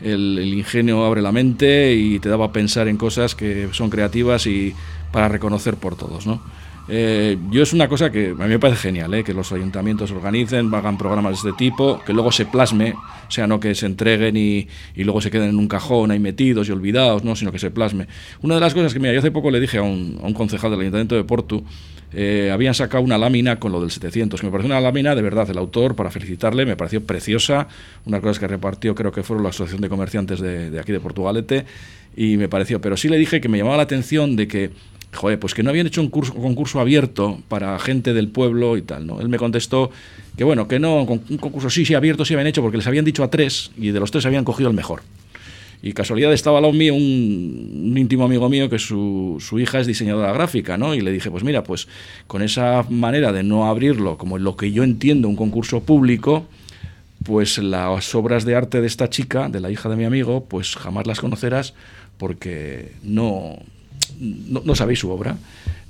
[0.00, 4.46] el, ingenio abre la mente y te daba a pensar en cosas que son creativas
[4.46, 4.74] y
[5.12, 6.42] para reconocer por todos, ¿no?
[6.86, 9.24] Eh, yo es una cosa que a mí me parece genial, ¿eh?
[9.24, 13.46] que los ayuntamientos organicen, hagan programas de este tipo, que luego se plasme, o sea,
[13.46, 17.24] no que se entreguen y, luego se queden en un cajón ahí metidos y olvidados,
[17.24, 18.06] no, sino que se plasme.
[18.42, 20.34] Una de las cosas que, mira, yo hace poco le dije a un, a un
[20.34, 21.64] concejal del Ayuntamiento de Porto,
[22.14, 25.22] eh, habían sacado una lámina con lo del 700, que me pareció una lámina de
[25.22, 27.68] verdad, el autor, para felicitarle, me pareció preciosa,
[28.04, 31.66] una cosa que repartió creo que fueron la Asociación de Comerciantes de, aquí de Portugalete,
[32.16, 34.70] y me pareció, pero sí le dije que me llamaba la atención de que
[35.12, 38.82] joder, pues que no habían hecho un, curso, concurso abierto para gente del pueblo y
[38.82, 39.20] tal, ¿no?
[39.20, 39.90] Él me contestó
[40.36, 43.04] que bueno, que no, un concurso sí, sí, abierto sí habían hecho porque les habían
[43.04, 45.02] dicho a tres y de los tres habían cogido el mejor.
[45.86, 50.32] Y casualidad estaba al mío un, íntimo amigo mío que su, su, hija es diseñadora
[50.32, 50.94] gráfica, ¿no?
[50.94, 51.88] Y le dije, pues mira, pues
[52.26, 56.48] con esa manera de no abrirlo como lo que yo entiendo un concurso público,
[57.22, 60.74] pues las obras de arte de esta chica, de la hija de mi amigo, pues
[60.74, 61.74] jamás las conocerás
[62.16, 63.58] porque no,
[64.18, 65.36] no, sabéis su obra.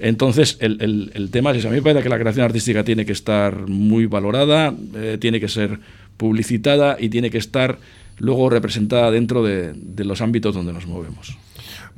[0.00, 3.12] Entonces, el, el, tema es A mí me parece que la creación artística tiene que
[3.12, 5.78] estar muy valorada, eh, tiene que ser
[6.16, 7.78] publicitada y tiene que estar
[8.18, 11.36] luego representada dentro de los ámbitos donde nos movemos.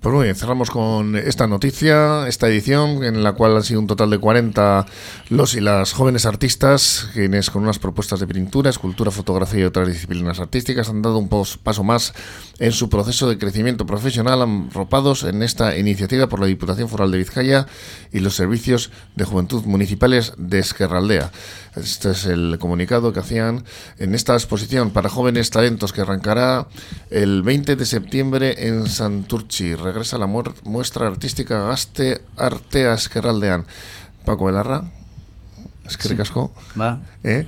[0.00, 3.86] Pues muy bien, cerramos con esta noticia, esta edición, en la cual han sido un
[3.86, 4.86] total de 40
[5.30, 9.88] los y las jóvenes artistas, quienes con unas propuestas de pintura, escultura, fotografía y otras
[9.88, 12.12] disciplinas artísticas han dado un paso más
[12.58, 17.18] en su proceso de crecimiento profesional, arropados en esta iniciativa por la Diputación Foral de
[17.18, 17.66] Vizcaya
[18.12, 21.32] y los servicios de juventud municipales de Esquerraldea.
[21.74, 23.64] Este es el comunicado que hacían
[23.98, 26.68] en esta exposición para jóvenes talentos que arrancará
[27.10, 29.74] el 20 de septiembre en Santurchi.
[29.86, 33.66] Regresa la muestra artística Gaste Arteas Esquerraldean.
[34.24, 34.82] Paco Belarra,
[35.86, 36.12] es que
[36.80, 37.00] Va.
[37.22, 37.46] ¿Eh?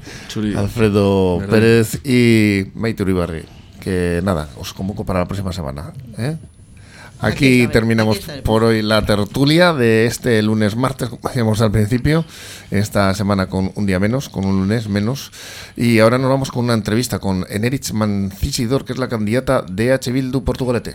[0.56, 3.44] Alfredo Pérez y Maite Uribarri.
[3.80, 5.92] Que nada, os convoco para la próxima semana.
[6.16, 6.36] ¿eh?
[7.18, 12.24] Aquí, terminamos por hoy la tertulia de este lunes martes, como decíamos al principio,
[12.70, 15.32] esta semana con un día menos, con un lunes menos.
[15.74, 19.92] Y ahora nos vamos con una entrevista con Enerich Mancisidor, que es la candidata de
[19.92, 20.12] H.
[20.12, 20.94] Bildu Portugalete.